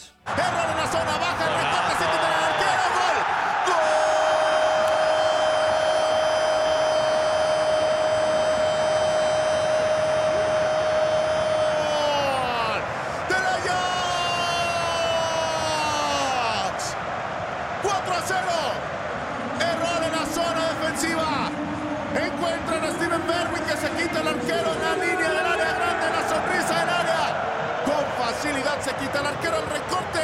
Neymar 28.52 28.82
se 28.82 28.94
quita 28.94 29.20
el 29.20 29.26
arquero 29.26 29.56
el 29.58 29.66
recorte 29.70 30.20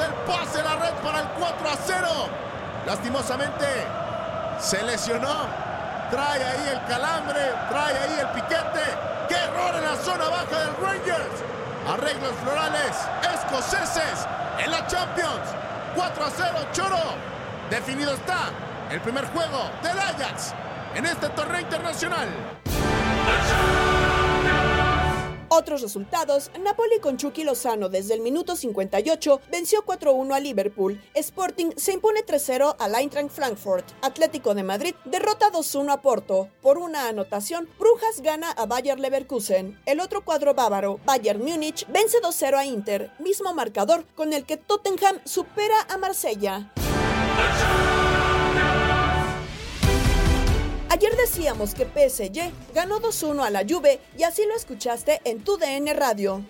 el 0.00 0.12
pase 0.26 0.62
la 0.62 0.76
red 0.76 0.94
para 1.02 1.20
el 1.20 1.28
4 1.38 1.68
a 1.68 1.76
0. 1.86 2.08
Lastimosamente 2.86 3.66
se 4.58 4.82
lesionó. 4.82 5.46
Trae 6.10 6.44
ahí 6.44 6.68
el 6.72 6.84
calambre, 6.86 7.40
trae 7.68 7.98
ahí 7.98 8.18
el 8.20 8.28
piquete. 8.28 8.84
¡Qué 9.28 9.34
error 9.34 9.74
en 9.74 9.84
la 9.84 9.96
zona 9.96 10.28
baja 10.28 10.60
del 10.60 10.76
Rangers! 10.80 11.42
Arreglos 11.88 12.32
florales 12.42 12.96
escoceses 13.34 14.26
en 14.58 14.70
la 14.70 14.86
Champions. 14.86 15.54
4 15.94 16.24
a 16.24 16.30
0, 16.30 16.48
Choro. 16.72 17.02
Definido 17.70 18.12
está 18.14 18.50
el 18.90 19.00
primer 19.00 19.26
juego 19.26 19.70
del 19.82 19.98
Ajax 19.98 20.54
en 20.94 21.06
este 21.06 21.28
torneo 21.30 21.60
internacional. 21.60 22.28
Otros 25.48 25.80
resultados, 25.80 26.50
Napoli 26.60 26.98
con 27.00 27.16
Chucky 27.16 27.44
Lozano 27.44 27.88
desde 27.88 28.14
el 28.14 28.20
minuto 28.20 28.56
58 28.56 29.40
venció 29.50 29.84
4-1 29.84 30.34
a 30.34 30.40
Liverpool, 30.40 31.00
Sporting 31.14 31.70
se 31.76 31.92
impone 31.92 32.26
3-0 32.26 32.74
al 32.78 32.94
Eintracht 32.96 33.30
Frankfurt, 33.30 33.84
Atlético 34.02 34.54
de 34.54 34.64
Madrid 34.64 34.94
derrota 35.04 35.52
2-1 35.52 35.92
a 35.92 36.02
Porto, 36.02 36.48
por 36.62 36.78
una 36.78 37.08
anotación, 37.08 37.68
Brujas 37.78 38.22
gana 38.22 38.50
a 38.50 38.66
Bayer 38.66 38.98
Leverkusen, 38.98 39.80
el 39.86 40.00
otro 40.00 40.24
cuadro 40.24 40.54
bávaro, 40.54 40.98
Bayern 41.04 41.42
Múnich, 41.42 41.86
vence 41.88 42.18
2-0 42.20 42.56
a 42.56 42.64
Inter, 42.64 43.12
mismo 43.20 43.54
marcador 43.54 44.04
con 44.16 44.32
el 44.32 44.44
que 44.44 44.56
Tottenham 44.56 45.20
supera 45.24 45.76
a 45.88 45.96
Marsella. 45.96 46.72
Ayer 50.88 51.16
decíamos 51.16 51.74
que 51.74 51.84
PSG 51.84 52.52
ganó 52.72 53.00
2-1 53.00 53.44
a 53.44 53.50
la 53.50 53.64
Juve 53.68 53.98
y 54.16 54.22
así 54.22 54.44
lo 54.46 54.54
escuchaste 54.54 55.20
en 55.24 55.42
tu 55.42 55.58
DN 55.58 55.92
Radio. 55.94 56.44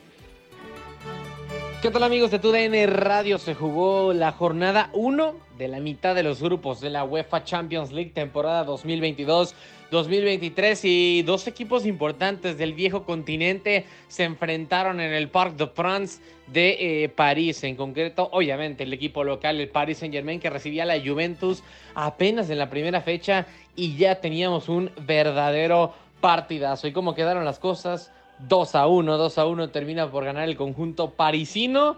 ¿Qué 1.86 1.92
tal 1.92 2.02
amigos 2.02 2.32
de 2.32 2.40
TUDN 2.40 2.96
Radio? 2.96 3.38
Se 3.38 3.54
jugó 3.54 4.12
la 4.12 4.32
jornada 4.32 4.90
1 4.92 5.34
de 5.56 5.68
la 5.68 5.78
mitad 5.78 6.16
de 6.16 6.24
los 6.24 6.42
grupos 6.42 6.80
de 6.80 6.90
la 6.90 7.04
UEFA 7.04 7.44
Champions 7.44 7.92
League 7.92 8.10
temporada 8.10 8.66
2022-2023 8.66 10.80
y 10.82 11.22
dos 11.22 11.46
equipos 11.46 11.86
importantes 11.86 12.58
del 12.58 12.72
viejo 12.72 13.04
continente 13.04 13.84
se 14.08 14.24
enfrentaron 14.24 14.98
en 14.98 15.12
el 15.12 15.28
Parc 15.28 15.54
de 15.54 15.68
France 15.68 16.20
de 16.48 17.04
eh, 17.04 17.08
París. 17.08 17.62
En 17.62 17.76
concreto, 17.76 18.30
obviamente, 18.32 18.82
el 18.82 18.92
equipo 18.92 19.22
local, 19.22 19.60
el 19.60 19.68
Paris 19.68 19.98
Saint 19.98 20.12
Germain, 20.12 20.40
que 20.40 20.50
recibía 20.50 20.82
a 20.82 20.86
la 20.86 20.98
Juventus 20.98 21.62
apenas 21.94 22.50
en 22.50 22.58
la 22.58 22.68
primera 22.68 23.00
fecha 23.00 23.46
y 23.76 23.96
ya 23.96 24.16
teníamos 24.16 24.68
un 24.68 24.90
verdadero 25.02 25.94
partidazo. 26.20 26.88
¿Y 26.88 26.92
cómo 26.92 27.14
quedaron 27.14 27.44
las 27.44 27.60
cosas? 27.60 28.10
2 28.40 28.74
a 28.74 28.86
1, 28.86 29.16
2 29.16 29.38
a 29.38 29.46
1 29.46 29.68
termina 29.70 30.10
por 30.10 30.24
ganar 30.24 30.48
el 30.48 30.56
conjunto 30.56 31.10
parisino. 31.10 31.96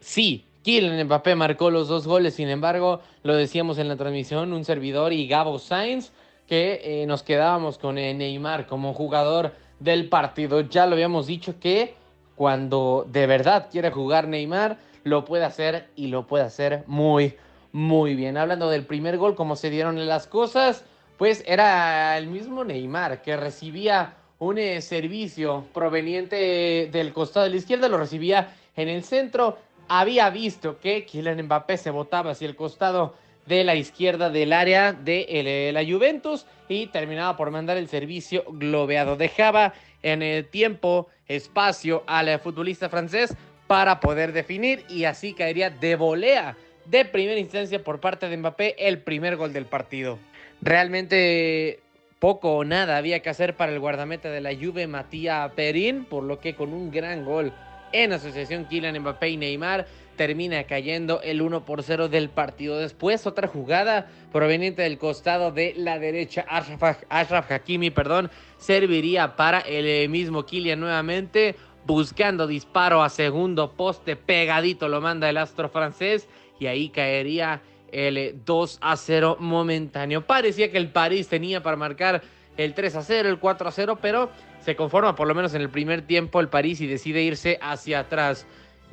Sí, 0.00 0.44
Kylian 0.62 1.04
Mbappé 1.06 1.34
marcó 1.34 1.70
los 1.70 1.88
dos 1.88 2.06
goles, 2.06 2.34
sin 2.34 2.48
embargo, 2.48 3.00
lo 3.22 3.34
decíamos 3.34 3.78
en 3.78 3.88
la 3.88 3.96
transmisión, 3.96 4.52
un 4.52 4.64
servidor 4.64 5.12
y 5.12 5.26
Gabo 5.26 5.58
Sainz, 5.58 6.12
que 6.46 6.80
eh, 6.82 7.06
nos 7.06 7.22
quedábamos 7.22 7.78
con 7.78 7.98
eh, 7.98 8.14
Neymar 8.14 8.66
como 8.66 8.94
jugador 8.94 9.54
del 9.80 10.08
partido. 10.08 10.60
Ya 10.62 10.86
lo 10.86 10.94
habíamos 10.94 11.26
dicho 11.26 11.58
que 11.60 11.94
cuando 12.36 13.06
de 13.08 13.26
verdad 13.26 13.68
quiere 13.70 13.90
jugar 13.90 14.28
Neymar, 14.28 14.78
lo 15.04 15.24
puede 15.24 15.44
hacer 15.44 15.88
y 15.96 16.08
lo 16.08 16.26
puede 16.26 16.44
hacer 16.44 16.84
muy, 16.86 17.34
muy 17.72 18.14
bien. 18.14 18.36
Hablando 18.36 18.70
del 18.70 18.86
primer 18.86 19.18
gol, 19.18 19.34
como 19.34 19.56
se 19.56 19.70
dieron 19.70 20.06
las 20.06 20.26
cosas, 20.26 20.84
pues 21.16 21.42
era 21.46 22.16
el 22.18 22.26
mismo 22.28 22.64
Neymar 22.64 23.22
que 23.22 23.36
recibía 23.36 24.16
un 24.38 24.58
eh, 24.58 24.80
servicio 24.80 25.66
proveniente 25.72 26.88
del 26.92 27.12
costado 27.12 27.44
de 27.44 27.50
la 27.50 27.56
izquierda, 27.56 27.88
lo 27.88 27.98
recibía 27.98 28.54
en 28.76 28.88
el 28.88 29.02
centro. 29.02 29.58
Había 29.88 30.30
visto 30.30 30.78
que 30.78 31.04
Kylian 31.04 31.42
Mbappé 31.44 31.76
se 31.76 31.90
botaba 31.90 32.32
hacia 32.32 32.46
el 32.46 32.56
costado 32.56 33.14
de 33.46 33.64
la 33.64 33.74
izquierda 33.74 34.30
del 34.30 34.52
área 34.52 34.92
de 34.92 35.26
eh, 35.28 35.72
la 35.72 35.84
Juventus 35.84 36.46
y 36.68 36.86
terminaba 36.88 37.36
por 37.36 37.50
mandar 37.50 37.78
el 37.78 37.88
servicio 37.88 38.44
globeado. 38.48 39.16
Dejaba 39.16 39.72
en 40.02 40.22
el 40.22 40.46
tiempo, 40.46 41.08
espacio 41.26 42.04
al 42.06 42.28
eh, 42.28 42.38
futbolista 42.38 42.88
francés 42.88 43.34
para 43.66 44.00
poder 44.00 44.32
definir 44.32 44.84
y 44.88 45.04
así 45.04 45.34
caería 45.34 45.70
de 45.70 45.96
volea 45.96 46.56
de 46.84 47.04
primera 47.04 47.38
instancia 47.38 47.82
por 47.82 48.00
parte 48.00 48.28
de 48.28 48.36
Mbappé 48.36 48.76
el 48.78 49.00
primer 49.00 49.36
gol 49.36 49.52
del 49.52 49.66
partido. 49.66 50.18
Realmente 50.60 51.80
poco 52.18 52.56
o 52.56 52.64
nada 52.64 52.96
había 52.96 53.20
que 53.20 53.30
hacer 53.30 53.56
para 53.56 53.72
el 53.72 53.80
guardameta 53.80 54.30
de 54.30 54.40
la 54.40 54.54
Juve, 54.54 54.86
Matías 54.86 55.52
Perín, 55.52 56.04
por 56.04 56.24
lo 56.24 56.38
que 56.38 56.54
con 56.54 56.72
un 56.72 56.90
gran 56.90 57.24
gol 57.24 57.52
en 57.92 58.12
asociación 58.12 58.66
Kylian 58.66 58.98
Mbappé 58.98 59.30
y 59.30 59.36
Neymar 59.36 59.86
termina 60.16 60.64
cayendo 60.64 61.22
el 61.22 61.40
1 61.40 61.64
por 61.64 61.82
0 61.82 62.08
del 62.08 62.28
partido. 62.28 62.78
Después 62.78 63.26
otra 63.26 63.48
jugada 63.48 64.08
proveniente 64.32 64.82
del 64.82 64.98
costado 64.98 65.52
de 65.52 65.74
la 65.76 65.98
derecha, 65.98 66.44
Ashraf, 66.48 67.04
Ashraf 67.08 67.50
Hakimi, 67.50 67.90
perdón, 67.90 68.30
serviría 68.58 69.36
para 69.36 69.60
el 69.60 70.08
mismo 70.08 70.44
Kylian 70.44 70.80
nuevamente, 70.80 71.54
buscando 71.86 72.46
disparo 72.46 73.02
a 73.02 73.08
segundo 73.08 73.72
poste, 73.72 74.16
pegadito 74.16 74.88
lo 74.88 75.00
manda 75.00 75.30
el 75.30 75.38
astro 75.38 75.68
francés 75.68 76.28
y 76.58 76.66
ahí 76.66 76.90
caería 76.90 77.62
el 77.92 78.40
2 78.44 78.78
a 78.80 78.96
0 78.96 79.36
momentáneo. 79.40 80.26
Parecía 80.26 80.70
que 80.70 80.78
el 80.78 80.90
París 80.90 81.28
tenía 81.28 81.62
para 81.62 81.76
marcar 81.76 82.22
el 82.56 82.74
3 82.74 82.96
a 82.96 83.02
0, 83.02 83.28
el 83.28 83.38
4 83.38 83.68
a 83.68 83.72
0, 83.72 83.98
pero 84.02 84.30
se 84.60 84.76
conforma 84.76 85.14
por 85.14 85.28
lo 85.28 85.34
menos 85.34 85.54
en 85.54 85.62
el 85.62 85.70
primer 85.70 86.02
tiempo 86.02 86.40
el 86.40 86.48
París 86.48 86.80
y 86.80 86.86
decide 86.86 87.22
irse 87.22 87.58
hacia 87.62 88.00
atrás, 88.00 88.46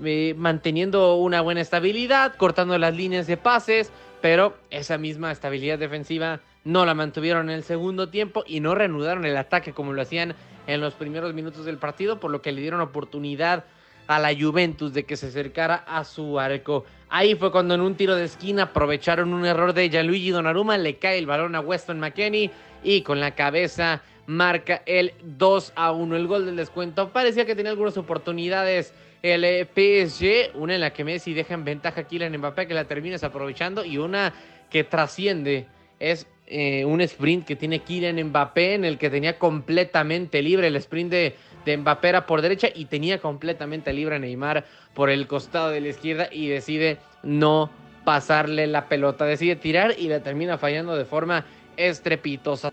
eh, 0.04 0.34
manteniendo 0.38 1.16
una 1.16 1.42
buena 1.42 1.62
estabilidad, 1.62 2.36
cortando 2.36 2.78
las 2.78 2.96
líneas 2.96 3.28
de 3.28 3.38
pases, 3.38 3.92
pero 4.22 4.58
esa 4.70 4.98
misma 4.98 5.32
estabilidad 5.32 5.80
defensiva 5.80 6.42
no 6.64 6.86
la 6.86 6.94
mantuvieron 6.94 7.50
en 7.50 7.58
el 7.58 7.64
segundo 7.64 8.10
tiempo 8.10 8.44
y 8.48 8.60
no 8.60 8.76
reanudaron 8.76 9.26
el 9.26 9.38
ataque 9.38 9.74
como 9.74 9.94
lo 9.94 10.02
hacían 10.02 10.36
en 10.68 10.82
los 10.82 10.94
primeros 10.94 11.34
minutos 11.34 11.66
del 11.66 11.78
partido, 11.78 12.20
por 12.20 12.32
lo 12.32 12.42
que 12.42 12.52
le 12.52 12.62
dieron 12.62 12.82
oportunidad 12.82 13.66
a 14.08 14.20
la 14.20 14.36
Juventus 14.36 14.94
de 14.94 15.04
que 15.06 15.18
se 15.18 15.28
acercara 15.28 15.76
a 15.88 16.04
su 16.04 16.40
arco. 16.40 16.86
Ahí 17.10 17.36
fue 17.36 17.52
cuando 17.52 17.76
en 17.76 17.82
un 17.82 17.96
tiro 17.96 18.16
de 18.16 18.26
esquina 18.26 18.64
aprovecharon 18.64 19.34
un 19.34 19.46
error 19.46 19.74
de 19.74 19.90
Gianluigi 19.90 20.32
Donnarumma, 20.32 20.78
le 20.78 20.98
cae 20.98 21.18
el 21.18 21.26
balón 21.26 21.56
a 21.56 21.60
Weston 21.62 22.00
McKenney 22.00 22.52
y 22.84 23.02
con 23.02 23.20
la 23.20 23.36
cabeza 23.36 24.02
marca 24.28 24.82
el 24.86 25.14
2 25.24 25.74
a 25.76 25.92
1. 25.92 26.16
El 26.16 26.28
gol 26.28 26.46
del 26.46 26.56
descuento 26.56 27.10
parecía 27.10 27.46
que 27.46 27.56
tenía 27.56 27.72
algunas 27.72 27.98
oportunidades 27.98 28.94
el 29.22 29.44
eh, 29.44 29.66
PSG, 29.66 30.56
una 30.56 30.76
en 30.76 30.82
la 30.82 30.94
que 30.94 31.04
Messi 31.04 31.34
deja 31.34 31.56
en 31.56 31.66
ventaja 31.66 32.02
a 32.02 32.04
Kylian 32.04 32.38
Mbappé 32.38 32.68
que 32.68 32.76
la 32.76 32.86
termina 32.86 33.18
aprovechando 33.20 33.84
y 33.84 33.98
una 33.98 34.34
que 34.70 34.84
trasciende 34.84 35.66
es 36.00 36.28
eh, 36.48 36.86
un 36.86 37.02
sprint 37.02 37.46
que 37.46 37.56
tiene 37.56 37.80
Kylian 37.80 38.22
Mbappé 38.30 38.76
en 38.76 38.86
el 38.86 38.98
que 38.98 39.10
tenía 39.10 39.40
completamente 39.40 40.42
libre 40.42 40.68
el 40.68 40.76
sprint 40.76 41.12
de, 41.12 41.36
de 41.66 41.78
Mbappé 41.78 42.10
era 42.10 42.26
por 42.26 42.42
derecha 42.42 42.68
y 42.74 42.86
tenía 42.86 43.20
completamente 43.20 43.92
libre 43.94 44.16
a 44.16 44.20
Neymar 44.20 44.66
por 44.94 45.10
el 45.10 45.28
costado 45.28 45.70
de 45.70 45.82
la 45.82 45.90
izquierda 45.90 46.30
y 46.32 46.48
decide 46.48 47.00
no 47.24 47.72
pasarle 48.04 48.68
la 48.68 48.88
pelota, 48.88 49.26
decide 49.26 49.56
tirar 49.56 49.96
y 49.98 50.08
la 50.08 50.22
termina 50.22 50.58
fallando 50.58 50.96
de 50.96 51.06
forma 51.06 51.46
estrepitosa. 51.78 52.72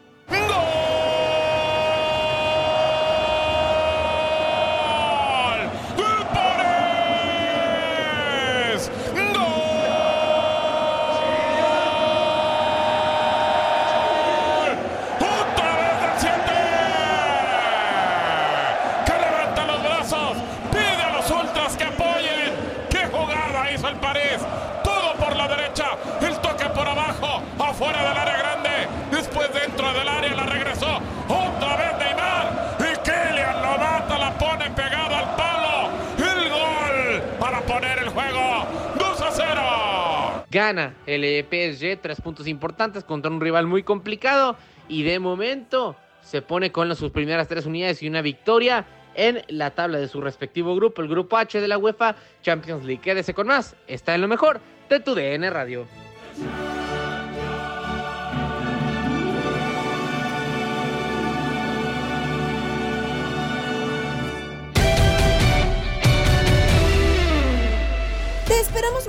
que 19.06 19.12
levanta 19.12 19.66
los 19.66 19.82
brazos, 19.82 20.36
pide 20.70 21.02
a 21.02 21.12
los 21.16 21.30
ultras 21.30 21.76
que 21.76 21.84
apoyen. 21.84 22.52
¡Qué 22.88 23.06
jugada 23.06 23.70
hizo 23.72 23.88
el 23.88 23.96
París! 23.96 24.38
Todo 24.84 25.14
por 25.14 25.36
la 25.36 25.48
derecha, 25.48 25.86
el 26.20 26.36
toque 26.38 26.66
por 26.66 26.86
abajo, 26.86 27.42
afuera 27.58 28.08
del 28.08 28.16
área 28.18 28.36
grande, 28.36 28.70
después 29.10 29.52
dentro 29.52 29.92
del 29.92 30.08
área 30.08 30.34
la 30.34 30.46
regresó. 30.46 31.00
Otra 31.28 31.76
vez 31.76 31.92
Neymar 31.98 32.76
y 32.80 32.96
Kylian 33.08 33.62
lo 33.62 33.78
mata, 33.78 34.18
la 34.18 34.38
pone 34.38 34.70
pegada 34.70 35.18
al 35.18 35.36
palo. 35.36 35.90
El 36.18 36.50
gol 36.50 37.22
para 37.38 37.60
poner 37.62 37.98
el 37.98 38.08
juego 38.08 38.66
2 38.98 39.20
a 39.20 39.30
0. 39.30 40.44
Gana 40.62 40.94
el 41.06 41.24
eh, 41.24 41.42
PSG, 41.42 42.00
tres 42.00 42.20
puntos 42.20 42.46
importantes 42.46 43.02
contra 43.02 43.32
un 43.32 43.40
rival 43.40 43.66
muy 43.66 43.82
complicado 43.82 44.56
y 44.86 45.02
de 45.02 45.18
momento 45.18 45.96
se 46.20 46.40
pone 46.40 46.70
con 46.70 46.94
sus 46.94 47.10
primeras 47.10 47.48
tres 47.48 47.66
unidades 47.66 48.00
y 48.00 48.06
una 48.06 48.22
victoria 48.22 48.84
en 49.16 49.42
la 49.48 49.72
tabla 49.72 49.98
de 49.98 50.06
su 50.06 50.20
respectivo 50.20 50.76
grupo, 50.76 51.02
el 51.02 51.08
grupo 51.08 51.36
H 51.36 51.60
de 51.60 51.66
la 51.66 51.78
UEFA 51.78 52.14
Champions 52.42 52.84
League. 52.84 53.02
Quédese 53.02 53.34
con 53.34 53.48
más, 53.48 53.74
está 53.88 54.14
en 54.14 54.20
lo 54.20 54.28
mejor 54.28 54.60
de 54.88 55.00
tu 55.00 55.16
DN 55.16 55.50
Radio. 55.50 55.84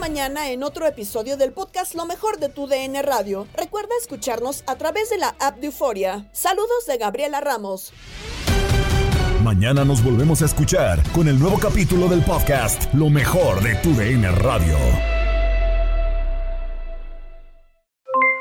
Mañana 0.04 0.50
en 0.50 0.64
otro 0.64 0.86
episodio 0.86 1.38
del 1.38 1.54
podcast 1.54 1.96
Lo 1.96 2.06
mejor 2.06 2.38
de 2.38 2.50
tu 2.50 2.68
DN 2.68 3.02
Radio. 3.04 3.48
Recuerda 3.56 3.92
escucharnos 4.02 4.62
a 4.68 4.76
través 4.76 5.10
de 5.10 5.18
la 5.18 5.34
app 5.40 5.56
de 5.60 5.68
Euforia. 5.68 6.28
Saludos 6.34 6.86
de 6.90 6.98
Gabriela 6.98 7.40
Ramos. 7.40 7.94
Mañana 9.42 9.86
nos 9.86 10.04
volvemos 10.04 10.42
a 10.42 10.46
escuchar 10.46 11.02
con 11.14 11.30
el 11.30 11.40
nuevo 11.40 11.58
capítulo 11.58 12.10
del 12.10 12.22
podcast 12.22 12.94
Lo 12.94 13.10
mejor 13.10 13.64
de 13.64 13.76
tu 13.76 13.94
DN 13.94 14.30
Radio. 14.30 14.76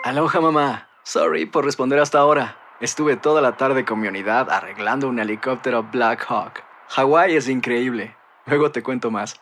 Aloha 0.02 0.40
mamá. 0.40 0.88
Sorry 1.04 1.46
por 1.46 1.64
responder 1.64 2.00
hasta 2.00 2.18
ahora. 2.18 2.56
Estuve 2.80 3.16
toda 3.16 3.40
la 3.40 3.56
tarde 3.56 3.84
con 3.84 4.00
mi 4.00 4.08
unidad 4.08 4.50
arreglando 4.50 5.06
un 5.06 5.20
helicóptero 5.20 5.84
Black 5.92 6.26
Hawk. 6.28 6.64
Hawái 6.88 7.36
es 7.36 7.48
increíble. 7.48 8.16
Luego 8.46 8.72
te 8.72 8.82
cuento 8.82 9.12
más. 9.12 9.40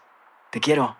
Te 0.50 0.60
quiero. 0.60 0.99